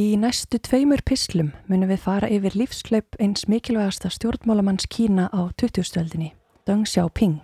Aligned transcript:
Í 0.00 0.14
næstu 0.16 0.56
tveimur 0.62 1.02
pislum 1.04 1.50
munum 1.68 1.90
við 1.90 2.04
fara 2.04 2.28
yfir 2.32 2.54
lífsklaup 2.56 3.18
eins 3.20 3.44
mikilvægasta 3.50 4.08
stjórnmálamanns 4.14 4.86
Kína 4.88 5.26
á 5.28 5.50
2000-stöldinni, 5.60 6.30
Deng 6.64 6.86
Xiaoping. 6.88 7.40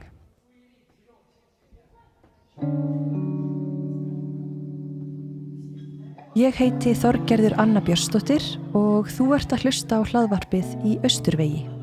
Ég 6.36 6.56
heiti 6.56 6.96
Þorgerður 6.96 7.58
Anna 7.60 7.82
Björnsdóttir 7.84 8.44
og 8.76 9.10
þú 9.12 9.32
ert 9.36 9.52
að 9.52 9.66
hlusta 9.66 10.00
á 10.00 10.02
hlaðvarpið 10.06 10.76
í 10.86 11.00
Östurvegi. 11.04 11.75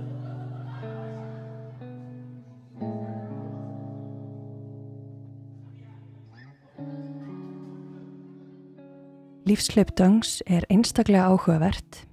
Lífshlaup 9.44 9.90
Döngs 10.00 10.38
er 10.48 10.64
einstaklega 10.72 11.26
áhugavert, 11.28 12.06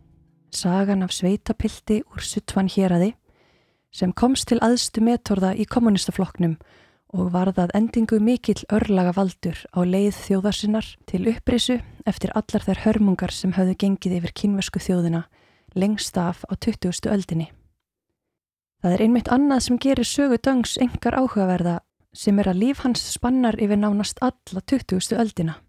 sagan 0.50 1.04
af 1.06 1.12
sveitapilti 1.14 2.00
úr 2.10 2.24
Suttvan 2.26 2.66
héradi 2.66 3.12
sem 3.94 4.10
komst 4.10 4.48
til 4.50 4.58
aðstu 4.58 4.98
metorða 5.06 5.52
í 5.54 5.62
kommunistaflokknum 5.70 6.56
og 7.14 7.30
varðað 7.30 7.70
endingu 7.78 8.18
mikill 8.18 8.64
örlaga 8.74 9.14
valdur 9.14 9.62
á 9.70 9.78
leið 9.86 10.18
þjóðarsinnar 10.24 10.90
til 11.06 11.22
upprisu 11.30 11.78
eftir 12.02 12.34
allar 12.34 12.66
þær 12.66 12.82
hörmungar 12.88 13.30
sem 13.30 13.54
hafðu 13.54 13.78
gengið 13.78 14.18
yfir 14.18 14.34
kynvesku 14.42 14.82
þjóðina 14.82 15.22
lengst 15.78 16.18
af 16.18 16.42
á 16.50 16.52
20. 16.58 17.06
öldinni. 17.14 17.52
Það 18.82 18.92
er 18.96 19.06
einmitt 19.06 19.30
annað 19.30 19.66
sem 19.68 19.78
gerir 19.78 20.14
sögu 20.16 20.42
Döngs 20.42 20.74
engar 20.82 21.14
áhugaverða 21.14 21.78
sem 22.10 22.42
er 22.42 22.50
að 22.50 22.62
líf 22.66 22.82
hans 22.82 23.06
spannar 23.14 23.54
yfir 23.54 23.78
nánast 23.78 24.18
alla 24.18 24.66
20. 24.66 25.14
öldina. 25.14 25.60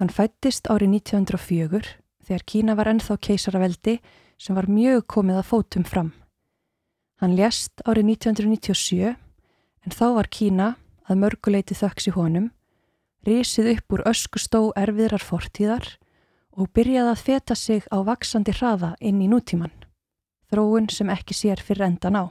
Hann 0.00 0.08
fættist 0.08 0.64
árið 0.72 0.94
1904 0.96 1.80
þegar 2.24 2.44
Kína 2.48 2.74
var 2.78 2.88
ennþá 2.88 3.18
keisaraveldi 3.20 3.98
sem 4.40 4.56
var 4.56 4.70
mjög 4.72 5.04
komið 5.12 5.42
að 5.42 5.48
fótum 5.50 5.84
fram. 5.84 6.14
Hann 7.20 7.36
lést 7.36 7.82
árið 7.84 8.14
1997 8.14 9.10
en 9.12 9.92
þá 9.92 10.06
var 10.16 10.30
Kína 10.32 10.70
að 11.04 11.20
mörguleiti 11.20 11.76
þöks 11.76 12.08
í 12.08 12.14
honum, 12.16 12.48
risið 13.28 13.74
upp 13.74 13.92
úr 13.92 14.06
öskustó 14.08 14.62
erfiðrar 14.72 15.20
fortíðar 15.20 15.92
og 16.56 16.72
byrjaði 16.72 17.12
að 17.12 17.24
feta 17.28 17.54
sig 17.54 17.84
á 17.92 18.00
vaksandi 18.00 18.56
hraða 18.56 18.94
inn 19.04 19.20
í 19.20 19.28
nútíman, 19.28 19.74
þróun 20.48 20.88
sem 20.88 21.12
ekki 21.12 21.36
sér 21.36 21.60
fyrir 21.60 21.90
endan 21.90 22.16
á. 22.16 22.24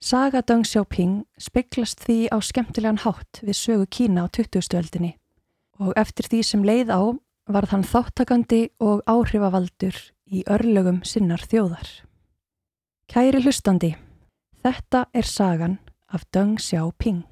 Saga 0.00 0.40
Deng 0.40 0.64
Xiaoping 0.64 1.26
speiklast 1.36 2.00
því 2.08 2.32
á 2.32 2.40
skemmtilegan 2.40 3.04
hátt 3.04 3.44
við 3.44 3.58
sögu 3.58 3.90
Kína 3.92 4.24
á 4.24 4.32
20. 4.32 4.80
öldinni 4.80 5.18
og 5.82 5.92
eftir 5.98 6.28
því 6.30 6.40
sem 6.46 6.64
leið 6.66 6.92
á 6.94 7.02
varð 7.52 7.74
hann 7.74 7.84
þáttakandi 7.86 8.62
og 8.82 9.02
áhrifavaldur 9.10 9.98
í 10.30 10.44
örlögum 10.46 11.02
sinnar 11.06 11.42
þjóðar. 11.42 11.88
Kæri 13.10 13.42
hlustandi, 13.42 13.92
þetta 14.62 15.06
er 15.12 15.26
sagan 15.28 15.78
af 16.08 16.24
Deng 16.32 16.56
Xiaoping. 16.62 17.24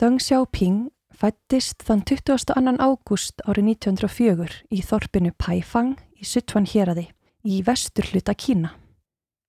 Deng 0.00 0.16
Xiaoping 0.16 0.86
fættist 1.12 1.82
þann 1.84 2.00
22. 2.08 2.54
ágúst 2.80 3.42
árið 3.44 3.66
1904 3.84 4.46
í 4.72 4.78
þorpinu 4.80 5.34
Paifang 5.36 5.98
í 6.16 6.24
Sichuan 6.24 6.64
héradi 6.64 7.04
í 7.44 7.58
vestur 7.66 8.08
hluta 8.08 8.32
Kína. 8.32 8.70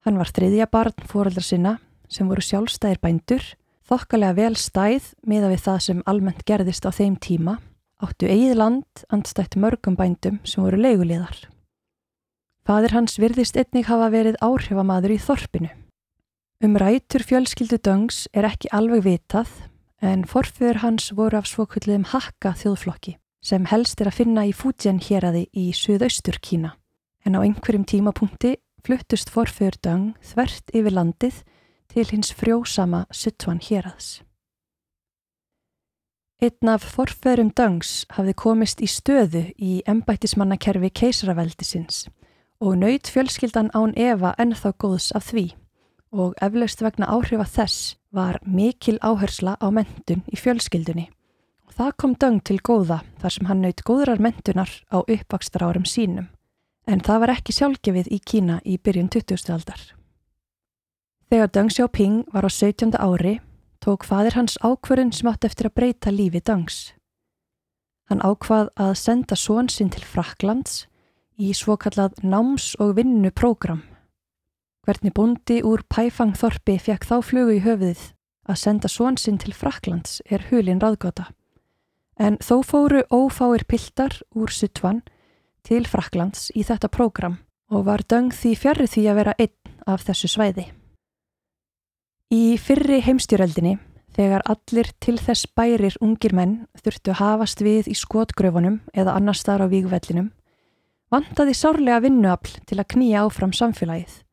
Hann 0.04 0.20
var 0.20 0.34
þriðja 0.36 0.68
barn 0.68 1.08
fóreldra 1.08 1.46
sinna 1.48 1.78
sem 2.12 2.28
voru 2.28 2.44
sjálfstæðir 2.44 3.00
bændur, 3.00 3.48
þokkalega 3.88 4.36
vel 4.42 4.60
stæð 4.60 5.14
miða 5.24 5.54
við 5.54 5.64
það 5.70 5.80
sem 5.88 6.04
almennt 6.04 6.44
gerðist 6.44 6.84
á 6.84 6.92
þeim 7.00 7.16
tíma, 7.16 7.56
áttu 8.04 8.28
eigið 8.28 8.60
land 8.60 9.08
andstætt 9.08 9.56
mörgum 9.56 9.96
bændum 9.96 10.44
sem 10.44 10.68
voru 10.68 10.84
leiguleðar. 10.84 11.48
Fadir 12.68 13.00
hans 13.00 13.16
virðist 13.24 13.56
einnig 13.56 13.88
hafa 13.88 14.12
verið 14.12 14.36
áhrifamadur 14.44 15.16
í 15.16 15.24
þorpinu. 15.32 15.72
Um 16.60 16.76
rætur 16.76 17.24
fjölskyldu 17.24 17.80
döngs 17.80 18.26
er 18.36 18.52
ekki 18.52 18.68
alveg 18.76 19.08
vitað 19.08 19.71
en 20.02 20.26
forfjör 20.26 20.82
hans 20.82 21.12
voru 21.18 21.38
af 21.38 21.46
svokvöldum 21.46 22.08
hakka 22.10 22.56
þjóðflokki 22.58 23.18
sem 23.42 23.66
helst 23.70 24.02
er 24.02 24.10
að 24.10 24.18
finna 24.22 24.46
í 24.50 24.54
Fujian 24.54 25.00
héræði 25.02 25.48
í 25.58 25.72
suðaustur 25.74 26.38
Kína. 26.42 26.76
En 27.26 27.38
á 27.38 27.42
einhverjum 27.42 27.86
tímapunkti 27.86 28.56
fluttust 28.86 29.30
forfjör 29.30 29.78
Deng 29.82 30.18
þvert 30.26 30.74
yfir 30.74 30.94
landið 30.98 31.42
til 31.94 32.06
hins 32.10 32.34
frjósama 32.34 33.06
Sichuan 33.12 33.62
héræðs. 33.62 34.22
Einn 36.42 36.70
af 36.74 36.82
forfjörum 36.82 37.52
Dengs 37.54 38.08
hafði 38.10 38.34
komist 38.34 38.80
í 38.82 38.88
stöðu 38.90 39.44
í 39.62 39.84
embættismannakerfi 39.86 40.90
keisraveldisins 40.90 42.08
og 42.58 42.80
nöyt 42.82 43.10
fjölskyldan 43.14 43.70
án 43.78 43.94
Eva 43.94 44.34
ennþá 44.42 44.72
góðs 44.82 45.12
af 45.14 45.30
því 45.30 45.52
og 46.12 46.36
eflaust 46.44 46.84
vegna 46.84 47.08
áhrifa 47.08 47.48
þess 47.48 47.96
var 48.12 48.40
mikil 48.44 49.00
áhersla 49.00 49.56
á 49.64 49.68
mentun 49.72 50.24
í 50.28 50.38
fjölskyldunni. 50.40 51.08
Það 51.72 51.92
kom 51.98 52.14
döng 52.20 52.42
til 52.44 52.60
góða 52.60 53.00
þar 53.22 53.34
sem 53.36 53.48
hann 53.48 53.62
naut 53.64 53.82
góðrar 53.88 54.20
mentunar 54.20 54.72
á 54.92 55.00
uppvakstar 55.00 55.64
árum 55.64 55.88
sínum, 55.88 56.28
en 56.86 57.00
það 57.00 57.24
var 57.24 57.34
ekki 57.38 57.56
sjálfgefið 57.56 58.12
í 58.12 58.20
Kína 58.20 58.60
í 58.68 58.78
byrjun 58.78 59.10
20. 59.10 59.54
aldar. 59.56 59.82
Þegar 61.32 61.52
Deng 61.56 61.72
Xiaoping 61.72 62.26
var 62.34 62.44
á 62.44 62.52
17. 62.52 62.92
ári, 63.00 63.40
tók 63.80 64.04
fadir 64.04 64.36
hans 64.36 64.58
ákvörðun 64.60 65.14
sem 65.16 65.32
átt 65.32 65.48
eftir 65.48 65.70
að 65.70 65.78
breyta 65.80 66.12
lífi 66.12 66.44
Dengs. 66.44 66.92
Hann 68.12 68.20
ákvað 68.20 68.68
að 68.76 68.98
senda 69.00 69.38
són 69.40 69.72
sinn 69.72 69.90
til 69.90 70.04
Fraklands 70.04 70.90
í 71.40 71.56
svokallað 71.56 72.20
náms- 72.20 72.76
og 72.84 72.98
vinnuprógram 73.00 73.86
Hvernig 74.82 75.14
búndi 75.14 75.60
úr 75.62 75.84
Pæfangþorpi 75.94 76.80
fekk 76.82 77.04
þá 77.06 77.20
flugu 77.22 77.54
í 77.54 77.62
höfuðið 77.62 78.00
að 78.50 78.58
senda 78.58 78.90
són 78.90 79.18
sinn 79.22 79.38
til 79.38 79.54
Fraklands 79.54 80.24
er 80.26 80.48
hulin 80.50 80.82
ráðgóta. 80.82 81.28
En 82.18 82.40
þó 82.42 82.64
fóru 82.66 83.04
ófáir 83.14 83.68
piltar 83.70 84.18
úr 84.34 84.50
Suttvan 84.50 85.04
til 85.62 85.84
Fraklands 85.86 86.50
í 86.58 86.64
þetta 86.66 86.90
prógram 86.90 87.38
og 87.70 87.86
var 87.92 88.02
döng 88.10 88.32
því 88.34 88.56
fjarrri 88.58 88.88
því 88.90 89.04
að 89.12 89.20
vera 89.22 89.36
einn 89.38 89.78
af 89.86 90.08
þessu 90.08 90.32
svæði. 90.34 90.66
Í 92.34 92.58
fyrri 92.58 93.04
heimstjóröldinni, 93.06 93.76
þegar 94.18 94.42
allir 94.50 94.90
til 95.04 95.18
þess 95.22 95.46
bærir 95.54 96.00
ungir 96.02 96.34
menn 96.34 96.58
þurftu 96.82 97.20
hafast 97.22 97.62
við 97.62 97.92
í 97.94 97.96
skotgröfunum 98.02 98.82
eða 98.98 99.14
annar 99.14 99.38
staðar 99.38 99.70
á 99.70 99.74
vígvellinum, 99.78 100.34
vantaði 101.14 101.54
sárlega 101.54 102.02
vinnuafl 102.02 102.58
til 102.66 102.82
að 102.82 102.90
knýja 102.96 103.28
áfram 103.28 103.54
samfélagið 103.54 104.24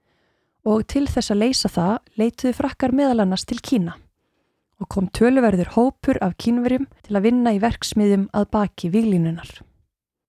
og 0.69 0.85
til 0.91 1.07
þess 1.09 1.33
að 1.33 1.43
leysa 1.45 1.71
það 1.73 1.97
leituðu 2.21 2.55
frakkar 2.59 2.95
meðal 2.95 3.25
annars 3.25 3.47
til 3.49 3.61
Kína 3.65 3.97
og 4.79 4.87
kom 4.93 5.09
töluverður 5.11 5.73
hópur 5.75 6.21
af 6.23 6.37
kínverjum 6.39 6.87
til 7.03 7.17
að 7.19 7.25
vinna 7.27 7.55
í 7.55 7.61
verksmiðjum 7.63 8.29
að 8.37 8.45
baki 8.55 8.91
výlinunar. 8.95 9.49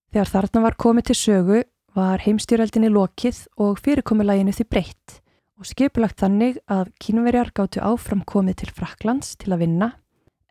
Þegar 0.09 0.31
þarna 0.33 0.63
var 0.63 0.77
komið 0.81 1.09
til 1.09 1.17
sögu 1.19 1.59
var 1.97 2.23
heimstjóraldinni 2.23 2.89
lokið 2.89 3.43
og 3.61 3.77
fyrirkomulæginu 3.83 4.53
því 4.55 4.65
breytt 4.73 5.19
og 5.59 5.69
skipulagt 5.69 6.21
þannig 6.23 6.57
að 6.71 6.89
kínverjar 7.03 7.51
gáttu 7.53 7.83
áfram 7.83 8.23
komið 8.25 8.63
til 8.63 8.73
Fraklands 8.73 9.35
til 9.37 9.53
að 9.53 9.65
vinna 9.65 9.91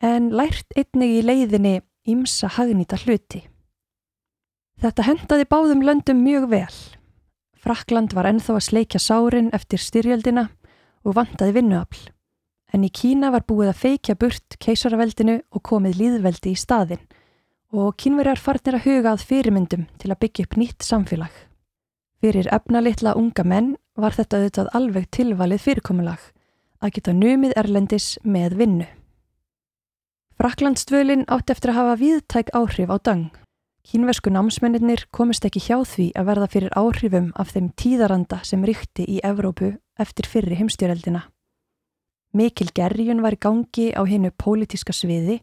en 0.04 0.30
lært 0.30 0.70
einnig 0.78 1.16
í 1.18 1.24
leiðinni 1.26 1.80
ímsa 2.08 2.52
hagnýta 2.54 3.00
hluti. 3.02 3.42
Þetta 4.78 5.08
hendaði 5.08 5.48
báðum 5.50 5.82
löndum 5.82 6.22
mjög 6.22 6.46
vel 6.52 6.76
Frakland 7.58 8.14
var 8.14 8.28
enþá 8.30 8.54
að 8.54 8.66
sleikja 8.68 9.00
sárin 9.02 9.50
eftir 9.56 9.82
styrjöldina 9.82 10.46
og 11.02 11.16
vantaði 11.18 11.56
vinnuafl. 11.58 12.04
En 12.74 12.84
í 12.84 12.90
Kína 12.92 13.32
var 13.34 13.46
búið 13.48 13.72
að 13.72 13.80
feikja 13.82 14.14
burt 14.18 14.58
keisaraveldinu 14.62 15.38
og 15.50 15.64
komið 15.64 15.98
líðveldi 16.02 16.52
í 16.52 16.60
staðin 16.60 17.02
og 17.72 17.96
kínverjar 18.00 18.40
farnir 18.40 18.78
að 18.78 18.86
huga 18.86 19.12
að 19.12 19.24
fyrirmyndum 19.28 19.88
til 20.00 20.12
að 20.12 20.20
byggja 20.22 20.46
upp 20.46 20.56
nýtt 20.60 20.86
samfélag. 20.86 21.32
Fyrir 22.22 22.48
efnalitla 22.54 23.16
unga 23.18 23.44
menn 23.44 23.74
var 23.98 24.14
þetta 24.16 24.38
auðvitað 24.38 24.70
alveg 24.78 25.10
tilvalið 25.14 25.64
fyrirkomulag 25.64 26.22
að 26.78 26.94
geta 26.94 27.16
numið 27.16 27.56
erlendis 27.58 28.08
með 28.22 28.56
vinnu. 28.62 28.88
Fraklandstvölin 30.38 31.26
átti 31.26 31.54
eftir 31.56 31.74
að 31.74 31.80
hafa 31.80 32.00
viðtæk 32.04 32.54
áhrif 32.54 32.94
á 32.94 32.96
dang 33.02 33.28
Kínversku 33.88 34.28
námsmennir 34.28 35.06
komist 35.16 35.46
ekki 35.48 35.62
hjá 35.64 35.78
því 35.80 36.10
að 36.20 36.26
verða 36.28 36.46
fyrir 36.52 36.74
áhrifum 36.76 37.28
af 37.40 37.54
þeim 37.54 37.70
tíðaranda 37.72 38.42
sem 38.44 38.60
ríkti 38.68 39.06
í 39.08 39.14
Evrópu 39.24 39.70
eftir 39.96 40.26
fyrri 40.28 40.58
heimstjöreldina. 40.58 41.22
Mikil 42.36 42.68
gerjun 42.76 43.22
var 43.24 43.32
í 43.32 43.40
gangi 43.40 43.86
á 43.96 44.04
hennu 44.04 44.28
pólitiska 44.36 44.92
sviði 44.92 45.38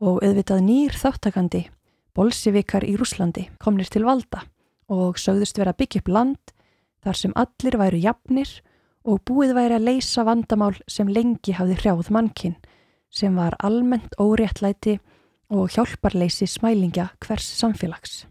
og 0.00 0.24
auðvitað 0.24 0.62
nýr 0.64 0.96
þáttakandi, 0.96 1.66
bolsivikar 2.16 2.86
í 2.88 2.94
Rúslandi, 2.96 3.44
komnir 3.60 3.92
til 3.92 4.06
valda 4.08 4.46
og 4.88 5.20
sögðust 5.20 5.60
vera 5.60 5.76
byggja 5.76 6.00
upp 6.00 6.08
land 6.08 6.54
þar 7.04 7.20
sem 7.20 7.36
allir 7.36 7.76
væru 7.76 8.00
jafnir 8.00 8.54
og 9.04 9.20
búið 9.28 9.52
væri 9.58 9.76
að 9.76 9.90
leysa 9.90 10.24
vandamál 10.24 10.72
sem 10.88 11.12
lengi 11.12 11.52
hafði 11.60 11.76
hrjáð 11.82 12.08
mannkinn 12.08 12.56
sem 13.12 13.36
var 13.36 13.52
almennt 13.60 14.16
óréttlæti 14.16 14.96
og 14.96 15.12
hjálparleysi 15.50 16.46
smælingja 16.50 17.10
hvers 17.22 17.46
samfélags. 17.60 18.24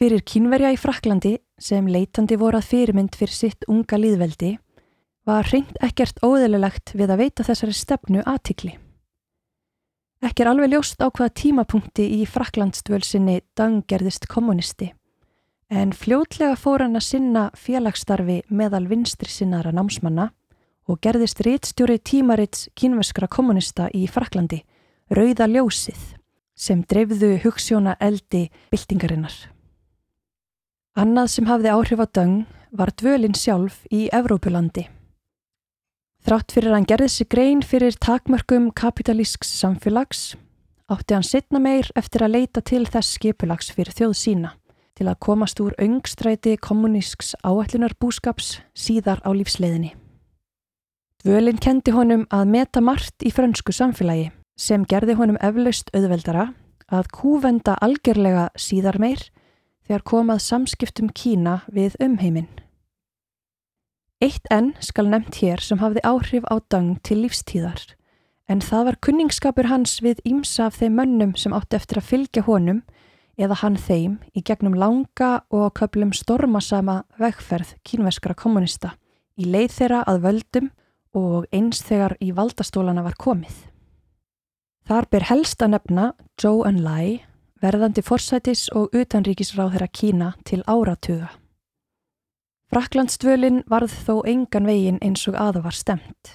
Fyrir 0.00 0.22
kínverja 0.24 0.70
í 0.72 0.78
Fraklandi 0.80 1.34
sem 1.60 1.88
leitandi 1.88 2.38
voru 2.40 2.60
að 2.60 2.70
fyrirmynd 2.70 3.16
fyrir 3.18 3.36
sitt 3.36 3.66
unga 3.68 3.98
líðveldi 4.00 4.54
var 5.28 5.44
hreint 5.50 5.76
ekkert 5.84 6.22
óðililegt 6.24 6.94
við 6.96 7.12
að 7.12 7.20
veita 7.24 7.44
þessari 7.44 7.76
stefnu 7.76 8.22
aðtikli. 8.24 8.78
Ekki 10.24 10.44
er 10.44 10.50
alveg 10.52 10.72
ljóst 10.72 11.00
á 11.04 11.08
hvaða 11.08 11.34
tímapunkti 11.42 12.06
í 12.20 12.24
Fraklandsdvölsinni 12.28 13.40
dangerðist 13.56 14.28
kommunisti 14.28 14.92
en 15.70 15.92
fljótlega 15.94 16.56
fór 16.58 16.82
hann 16.82 16.98
að 16.98 17.06
sinna 17.06 17.44
félagsstarfi 17.54 18.40
meðal 18.50 18.88
vinstri 18.90 19.30
sinnara 19.30 19.70
námsmanna 19.72 20.30
og 20.90 20.98
gerðist 21.04 21.40
réttstjóri 21.46 22.00
tímarits 22.02 22.66
kínverskra 22.74 23.28
kommunista 23.30 23.86
í 23.94 24.08
Fraklandi, 24.10 24.64
Rauða 25.10 25.48
ljósið, 25.50 25.98
sem 26.54 26.84
dreifðu 26.86 27.32
hugssjóna 27.42 27.96
eldi 27.98 28.44
byltingarinnar. 28.70 29.34
Annað 30.94 31.32
sem 31.32 31.48
hafði 31.50 31.72
áhrif 31.74 31.98
á 31.98 32.06
döng 32.06 32.36
var 32.70 32.92
dvölinn 32.94 33.34
sjálf 33.34 33.80
í 33.90 34.04
Evrópulandi. 34.14 34.86
Þrátt 36.22 36.54
fyrir 36.54 36.76
hann 36.76 36.86
gerði 36.86 37.10
sig 37.10 37.30
grein 37.34 37.66
fyrir 37.66 37.98
takmörkum 37.98 38.70
kapitalísks 38.70 39.50
samfélags, 39.58 40.36
átti 40.86 41.18
hann 41.18 41.26
setna 41.26 41.58
meir 41.58 41.90
eftir 41.98 42.22
að 42.22 42.36
leita 42.38 42.62
til 42.62 42.86
þess 42.86 43.18
skipulags 43.18 43.74
fyrir 43.74 43.90
þjóð 43.90 44.18
sína 44.22 44.56
til 44.94 45.10
að 45.10 45.22
komast 45.26 45.58
úr 45.58 45.74
öngstræti 45.82 46.54
kommunísks 46.62 47.34
áætlunarbúskaps 47.42 48.60
síðar 48.78 49.24
á 49.26 49.34
lífsleiðinni. 49.34 49.96
Dvölinn 51.24 51.58
kendi 51.58 51.98
honum 51.98 52.28
að 52.30 52.52
meta 52.54 52.78
margt 52.84 53.26
í 53.26 53.34
frönsku 53.34 53.74
samfélagi 53.74 54.36
sem 54.60 54.84
gerði 54.84 55.16
honum 55.16 55.38
eflaust 55.40 55.88
auðveldara 55.96 56.50
að 56.90 57.08
kúvenda 57.14 57.76
algjörlega 57.80 58.50
síðar 58.58 58.98
meir 59.00 59.22
þegar 59.86 60.04
komað 60.12 60.42
samskiptum 60.44 61.08
Kína 61.14 61.60
við 61.72 61.96
umheiminn. 62.02 62.50
Eitt 64.20 64.44
enn 64.52 64.74
skal 64.84 65.08
nefnt 65.08 65.40
hér 65.40 65.62
sem 65.64 65.80
hafði 65.80 66.04
áhrif 66.04 66.44
á 66.52 66.60
dang 66.68 66.98
til 67.06 67.22
lífstíðar 67.22 67.86
en 68.50 68.60
það 68.60 68.88
var 68.88 68.98
kunningsskapur 69.06 69.70
hans 69.70 70.00
við 70.04 70.20
ímsa 70.28 70.66
af 70.68 70.80
þeim 70.80 70.98
mönnum 70.98 71.36
sem 71.38 71.54
átti 71.56 71.78
eftir 71.78 72.02
að 72.02 72.10
fylgja 72.10 72.44
honum 72.44 72.82
eða 73.40 73.60
hann 73.62 73.78
þeim 73.80 74.18
í 74.36 74.42
gegnum 74.44 74.76
langa 74.76 75.30
og 75.54 75.72
köplum 75.78 76.12
stormasama 76.12 77.00
vegferð 77.22 77.72
kínveskra 77.86 78.36
kommunista 78.36 78.92
í 79.40 79.48
leið 79.48 79.76
þeirra 79.78 80.04
að 80.10 80.22
völdum 80.26 80.70
og 81.16 81.46
eins 81.54 81.80
þegar 81.86 82.18
í 82.20 82.30
valdastólana 82.34 83.06
var 83.06 83.16
komið. 83.18 83.69
Þar 84.90 85.06
ber 85.06 85.22
helst 85.28 85.60
að 85.62 85.76
nefna 85.76 86.04
Zhou 86.34 86.64
Enlai, 86.66 87.20
verðandi 87.62 88.02
forsætis 88.02 88.64
og 88.74 88.90
utanríkisráð 88.90 89.76
þeirra 89.76 89.86
Kína 89.86 90.30
til 90.42 90.64
áratuga. 90.66 91.28
Fraklandstvölin 92.74 93.60
varð 93.70 93.92
þó 94.02 94.24
engan 94.26 94.64
vegin 94.66 94.96
eins 94.98 95.22
og 95.30 95.36
aða 95.38 95.60
var 95.62 95.76
stemt. 95.78 96.32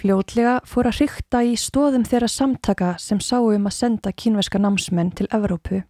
Fljótlega 0.00 0.54
fór 0.64 0.88
að 0.88 1.02
hrykta 1.02 1.42
í 1.44 1.58
stóðum 1.60 2.06
þeirra 2.08 2.30
samtaka 2.32 2.88
sem 3.04 3.20
sáu 3.20 3.50
um 3.52 3.68
að 3.68 3.76
senda 3.76 4.12
kínveska 4.16 4.56
námsmenn 4.56 5.10
til 5.18 5.28
Evrópu 5.28 5.82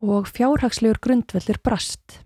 og 0.00 0.30
fjárhagslegur 0.30 1.02
grundveldur 1.04 1.60
brast. 1.60 2.22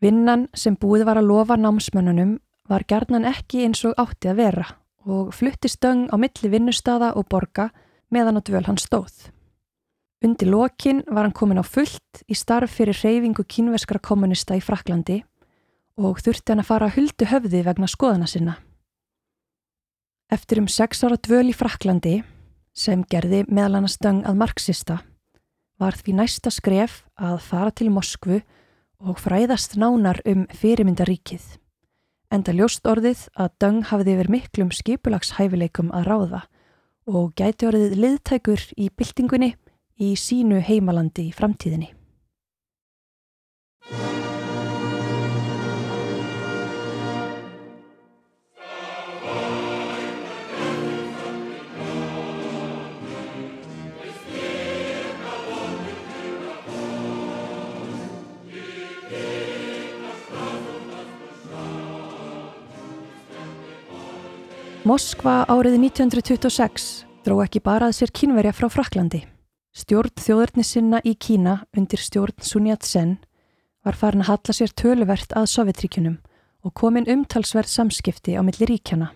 Vinnan 0.00 0.46
sem 0.56 0.78
búið 0.80 1.04
var 1.10 1.20
að 1.20 1.28
lofa 1.28 1.58
námsmönnunum 1.60 2.38
var 2.72 2.86
gerðnan 2.88 3.28
ekki 3.28 3.66
eins 3.66 3.84
og 3.84 4.00
átti 4.00 4.32
að 4.32 4.40
vera 4.40 4.64
og 5.04 5.34
flutti 5.36 5.68
stöng 5.68 6.06
á 6.08 6.16
milli 6.16 6.48
vinnustada 6.48 7.12
og 7.12 7.28
borga 7.28 7.68
meðan 8.14 8.38
á 8.38 8.42
dvöl 8.44 8.64
hann 8.66 8.80
stóð. 8.80 9.28
Undir 10.24 10.50
lokin 10.50 11.04
var 11.06 11.28
hann 11.28 11.36
komin 11.36 11.60
á 11.62 11.64
fullt 11.66 12.22
í 12.26 12.34
starf 12.34 12.72
fyrir 12.74 12.96
reyfingu 12.98 13.44
kínveskra 13.46 14.00
kommunista 14.02 14.56
í 14.58 14.62
Fraklandi 14.64 15.20
og 15.98 16.18
þurfti 16.22 16.52
hann 16.52 16.62
að 16.64 16.70
fara 16.70 16.90
huldu 16.94 17.28
höfði 17.30 17.62
vegna 17.66 17.86
skoðana 17.90 18.26
sinna. 18.26 18.56
Eftir 20.28 20.60
um 20.60 20.68
sex 20.68 21.04
ára 21.06 21.16
dvöl 21.16 21.52
í 21.52 21.56
Fraklandi, 21.56 22.18
sem 22.74 23.04
gerði 23.06 23.44
meðal 23.48 23.78
hann 23.78 23.88
að 23.88 23.94
stöng 23.94 24.20
að 24.28 24.40
marxista, 24.42 24.98
var 25.78 25.94
því 25.94 26.18
næsta 26.18 26.50
skref 26.50 27.00
að 27.14 27.38
fara 27.46 27.70
til 27.70 27.88
Moskvu 27.94 28.42
og 28.98 29.22
fræðast 29.22 29.78
nánar 29.78 30.18
um 30.26 30.44
fyrirmyndaríkið. 30.50 31.46
Enda 32.34 32.52
ljóst 32.52 32.84
orðið 32.84 33.28
að 33.38 33.54
Döng 33.62 33.84
hafði 33.88 34.18
yfir 34.18 34.28
miklum 34.34 34.72
skipulagshæfileikum 34.74 35.94
að 35.96 36.10
ráða 36.10 36.40
og 37.08 37.32
gæti 37.38 37.68
orðið 37.68 37.96
liðtækur 38.02 38.64
í 38.76 38.90
byltingunni 38.92 39.54
í 40.04 40.14
sínu 40.20 40.60
heimalandi 40.64 41.28
í 41.30 41.34
framtíðinni. 41.34 41.97
Moskva 64.88 65.42
árið 65.52 65.74
1926 65.82 66.84
dró 67.26 67.42
ekki 67.42 67.60
bara 67.60 67.90
að 67.90 67.96
sér 67.98 68.12
kínverja 68.14 68.54
frá 68.56 68.70
Fraklandi. 68.72 69.18
Stjórn 69.76 70.14
þjóðurni 70.16 70.62
sinna 70.64 71.00
í 71.04 71.12
Kína 71.12 71.58
undir 71.76 72.00
stjórn 72.00 72.38
Sun 72.40 72.70
Yat-sen 72.70 73.10
var 73.84 73.98
farin 74.00 74.22
að 74.24 74.30
halla 74.30 74.54
sér 74.56 74.72
töluvert 74.72 75.34
að 75.36 75.50
Sovjetríkunum 75.52 76.14
og 76.64 76.72
komin 76.80 77.08
umtalsverð 77.10 77.68
samskipti 77.68 78.38
á 78.38 78.42
milli 78.46 78.68
ríkjana. 78.70 79.10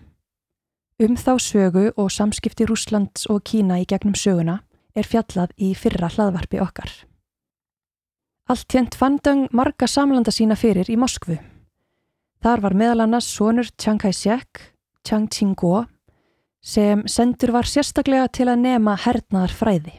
Um 1.01 1.17
þá 1.17 1.31
sögu 1.41 1.87
og 1.97 2.11
samskipti 2.13 2.67
Rúslands 2.69 3.25
og 3.33 3.41
Kína 3.49 3.79
í 3.81 3.87
gegnum 3.89 4.13
söguna 4.13 4.59
er 4.93 5.09
fjallað 5.09 5.55
í 5.57 5.71
fyrra 5.73 6.11
hlaðvarpi 6.11 6.61
okkar. 6.61 6.91
Allt 8.45 8.77
hérnt 8.77 8.99
fandöng 8.99 9.47
marga 9.49 9.89
samlanda 9.89 10.29
sína 10.29 10.59
fyrir 10.59 10.91
í 10.91 10.99
Moskvu. 11.01 11.39
Þar 12.45 12.61
var 12.67 12.77
meðal 12.77 13.07
annars 13.07 13.31
sonur 13.31 13.73
Chiang 13.73 13.97
Kai-shek 14.03 14.69
Chang 15.03 15.27
Ching-guo 15.27 15.83
sem 16.63 17.03
sendur 17.11 17.51
var 17.51 17.67
sérstaklega 17.67 18.29
til 18.31 18.47
að 18.47 18.63
nema 18.63 18.95
hernaðar 19.03 19.53
fræði. 19.53 19.97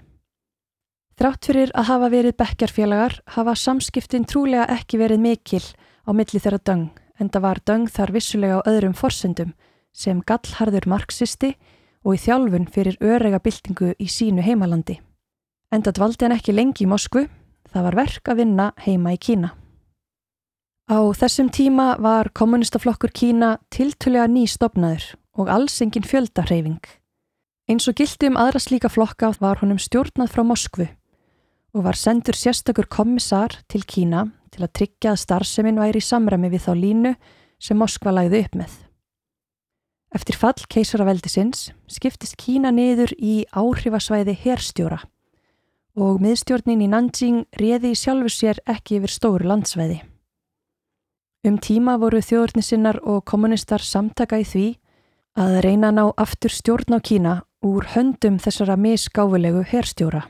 Þrátt 1.14 1.46
fyrir 1.46 1.72
að 1.78 1.88
hafa 1.92 2.10
verið 2.10 2.36
bekkjarfélagar 2.40 3.20
hafa 3.36 3.54
samskiptin 3.54 4.24
trúlega 4.26 4.66
ekki 4.74 4.98
verið 4.98 5.22
mikil 5.22 5.62
á 6.08 6.10
milli 6.10 6.40
þeirra 6.40 6.58
döng 6.58 6.88
en 7.20 7.30
það 7.30 7.44
var 7.44 7.60
döng 7.68 7.86
þar 7.92 8.12
vissulega 8.16 8.58
á 8.58 8.66
öðrum 8.66 8.96
forsendum 8.98 9.52
sem 9.94 10.22
gallharður 10.26 10.88
marxisti 10.90 11.54
og 12.02 12.16
í 12.16 12.22
þjálfun 12.24 12.66
fyrir 12.66 12.98
örega 13.00 13.38
byltingu 13.38 13.94
í 13.94 14.08
sínu 14.10 14.42
heimalandi. 14.42 14.98
Enda 15.70 15.94
dvaldi 15.94 16.26
hann 16.26 16.36
ekki 16.36 16.54
lengi 16.54 16.84
í 16.84 16.90
Moskvu, 16.90 17.28
það 17.70 17.86
var 17.88 18.00
verk 18.02 18.30
að 18.30 18.42
vinna 18.42 18.72
heima 18.84 19.14
í 19.14 19.20
Kína. 19.20 19.54
Á 20.84 21.00
þessum 21.16 21.48
tíma 21.48 21.94
var 21.96 22.28
kommunistaflokkur 22.36 23.08
Kína 23.16 23.54
tiltulega 23.72 24.26
nýstofnaður 24.28 25.14
og 25.40 25.48
alls 25.48 25.78
engin 25.80 26.04
fjöldarheyfing. 26.04 26.82
Eins 27.72 27.88
og 27.88 27.96
gildi 27.96 28.28
um 28.28 28.36
aðra 28.36 28.60
slíka 28.60 28.90
flokka 28.92 29.30
var 29.40 29.62
honum 29.62 29.80
stjórnað 29.80 30.34
frá 30.34 30.44
Moskvu 30.44 30.90
og 31.72 31.86
var 31.88 31.96
sendur 31.96 32.36
sérstakur 32.36 32.84
kommissar 32.84 33.56
til 33.64 33.80
Kína 33.88 34.26
til 34.52 34.60
að 34.60 34.74
tryggja 34.76 35.14
að 35.14 35.22
starfseminn 35.24 35.80
væri 35.80 36.04
í 36.04 36.04
samræmi 36.04 36.52
við 36.52 36.66
þá 36.68 36.72
línu 36.76 37.16
sem 37.56 37.80
Moskva 37.80 38.12
læði 38.20 38.44
upp 38.44 38.60
með. 38.60 38.78
Eftir 40.12 40.36
fall 40.36 40.68
keisaraveldisins 40.68 41.70
skiptist 41.88 42.36
Kína 42.36 42.68
niður 42.76 43.16
í 43.16 43.46
áhrifasvæði 43.56 44.36
herstjóra 44.44 45.00
og 45.96 46.20
miðstjórnin 46.20 46.84
í 46.84 46.92
Nanjing 46.92 47.46
réði 47.56 47.96
í 47.96 47.96
sjálfu 47.96 48.28
sér 48.28 48.60
ekki 48.68 49.00
yfir 49.00 49.16
stóru 49.16 49.48
landsvæði. 49.48 50.04
Um 51.44 51.58
tíma 51.60 51.98
voru 52.00 52.22
þjóðurnisinnar 52.24 53.02
og 53.04 53.26
kommunistar 53.28 53.82
samtaka 53.84 54.38
í 54.40 54.46
því 54.48 54.68
að 55.36 55.58
reyna 55.66 55.90
að 55.90 55.98
ná 55.98 56.04
aftur 56.16 56.52
stjórn 56.54 56.96
á 56.96 57.00
Kína 57.04 57.34
úr 57.64 57.84
höndum 57.92 58.38
þessara 58.40 58.78
misgáfulegu 58.80 59.64
herstjóra. 59.68 60.22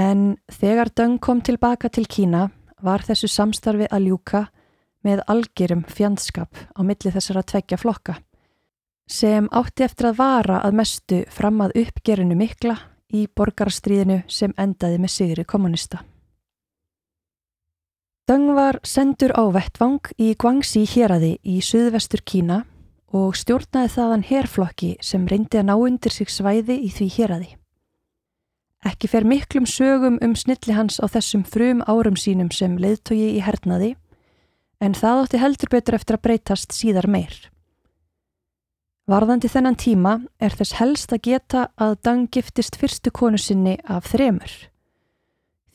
En 0.00 0.38
þegar 0.48 0.88
Deng 0.96 1.18
kom 1.20 1.42
tilbaka 1.44 1.90
til 1.92 2.06
Kína 2.08 2.48
var 2.80 3.04
þessu 3.04 3.28
samstarfi 3.28 3.90
að 3.92 4.08
ljúka 4.08 4.46
með 5.04 5.20
algjörum 5.28 5.84
fjandskap 5.84 6.48
á 6.72 6.80
milli 6.80 7.12
þessara 7.12 7.44
tveggja 7.44 7.76
flokka 7.80 8.16
sem 9.10 9.48
átti 9.50 9.84
eftir 9.84 10.10
að 10.10 10.20
vara 10.20 10.60
að 10.64 10.76
mestu 10.80 11.24
fram 11.34 11.60
að 11.64 11.74
uppgerinu 11.82 12.38
mikla 12.38 12.76
í 13.12 13.26
borgarstríðinu 13.26 14.22
sem 14.30 14.54
endaði 14.56 15.00
með 15.02 15.14
sigri 15.16 15.44
kommunista. 15.44 16.04
Deng 18.30 18.52
var 18.54 18.76
sendur 18.86 19.32
á 19.34 19.42
vettvang 19.50 20.04
í 20.14 20.36
Guangxi 20.38 20.84
héradi 20.86 21.32
í 21.42 21.56
suðvestur 21.66 22.20
Kína 22.22 22.60
og 23.10 23.34
stjórnaði 23.34 23.90
þaðan 23.90 24.22
herflokki 24.28 24.90
sem 25.02 25.24
reyndi 25.26 25.58
að 25.58 25.66
ná 25.66 25.72
undir 25.74 26.14
sig 26.14 26.30
svæði 26.30 26.76
í 26.78 26.92
því 26.94 27.08
héradi. 27.16 27.48
Ekki 28.86 29.10
fer 29.10 29.26
miklum 29.26 29.66
sögum 29.66 30.20
um 30.22 30.38
snilli 30.38 30.78
hans 30.78 31.02
á 31.02 31.10
þessum 31.10 31.42
frum 31.42 31.82
árum 31.90 32.14
sínum 32.14 32.54
sem 32.54 32.78
leiðtogi 32.78 33.34
í 33.34 33.42
hernaði 33.42 33.96
en 34.78 34.94
það 34.94 35.24
átti 35.24 35.42
heldur 35.42 35.74
betur 35.74 35.98
eftir 35.98 36.20
að 36.20 36.26
breytast 36.28 36.78
síðar 36.78 37.10
meir. 37.10 37.34
Varðandi 39.10 39.50
þennan 39.50 39.74
tíma 39.74 40.20
er 40.38 40.54
þess 40.54 40.78
helst 40.78 41.18
að 41.18 41.26
geta 41.32 41.70
að 41.74 41.98
Dang 42.06 42.30
giftist 42.30 42.78
fyrstu 42.78 43.10
konu 43.10 43.42
sinni 43.42 43.80
af 43.90 44.06
þremur. 44.14 44.70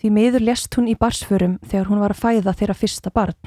Því 0.05 0.11
miður 0.13 0.43
lest 0.45 0.75
hún 0.77 0.85
í 0.85 0.93
barsförum 0.93 1.53
þegar 1.65 1.87
hún 1.89 2.01
var 2.03 2.13
að 2.13 2.19
fæða 2.21 2.51
þeirra 2.53 2.73
fyrsta 2.77 3.09
barn. 3.09 3.37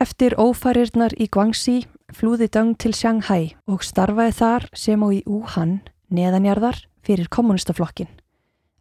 Eftir 0.00 0.32
ófarirnar 0.40 1.12
í 1.20 1.26
Guangxi 1.28 1.82
flúði 2.16 2.48
Dang 2.48 2.78
til 2.80 2.94
Shanghai 2.96 3.50
og 3.68 3.84
starfaði 3.84 4.32
þar 4.38 4.66
sem 4.72 5.04
og 5.04 5.12
í 5.12 5.20
Wuhan 5.26 5.74
neðanjarðar 6.08 6.80
fyrir 7.04 7.28
kommunistaflokkin. 7.28 8.08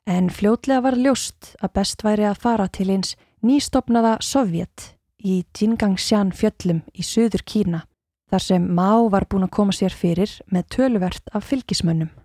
En 0.08 0.32
fljótlega 0.32 0.86
var 0.88 0.96
ljóst 0.96 1.52
að 1.60 1.74
best 1.82 2.08
væri 2.08 2.30
að 2.30 2.40
fara 2.48 2.70
til 2.72 2.88
eins 2.96 3.18
nýstopnaða 3.44 4.22
Sovjet 4.24 4.94
í 5.20 5.42
Jingangshan 5.52 6.32
fjöllum 6.32 6.80
í 6.96 7.04
söður 7.04 7.44
Kína 7.44 7.84
þar 8.32 8.48
sem 8.48 8.72
Mao 8.72 9.12
var 9.12 9.28
búin 9.28 9.50
að 9.50 9.58
koma 9.60 9.76
sér 9.76 9.92
fyrir 9.92 10.40
með 10.48 10.78
töluvert 10.80 11.28
af 11.36 11.52
fylgismönnum. 11.52 12.21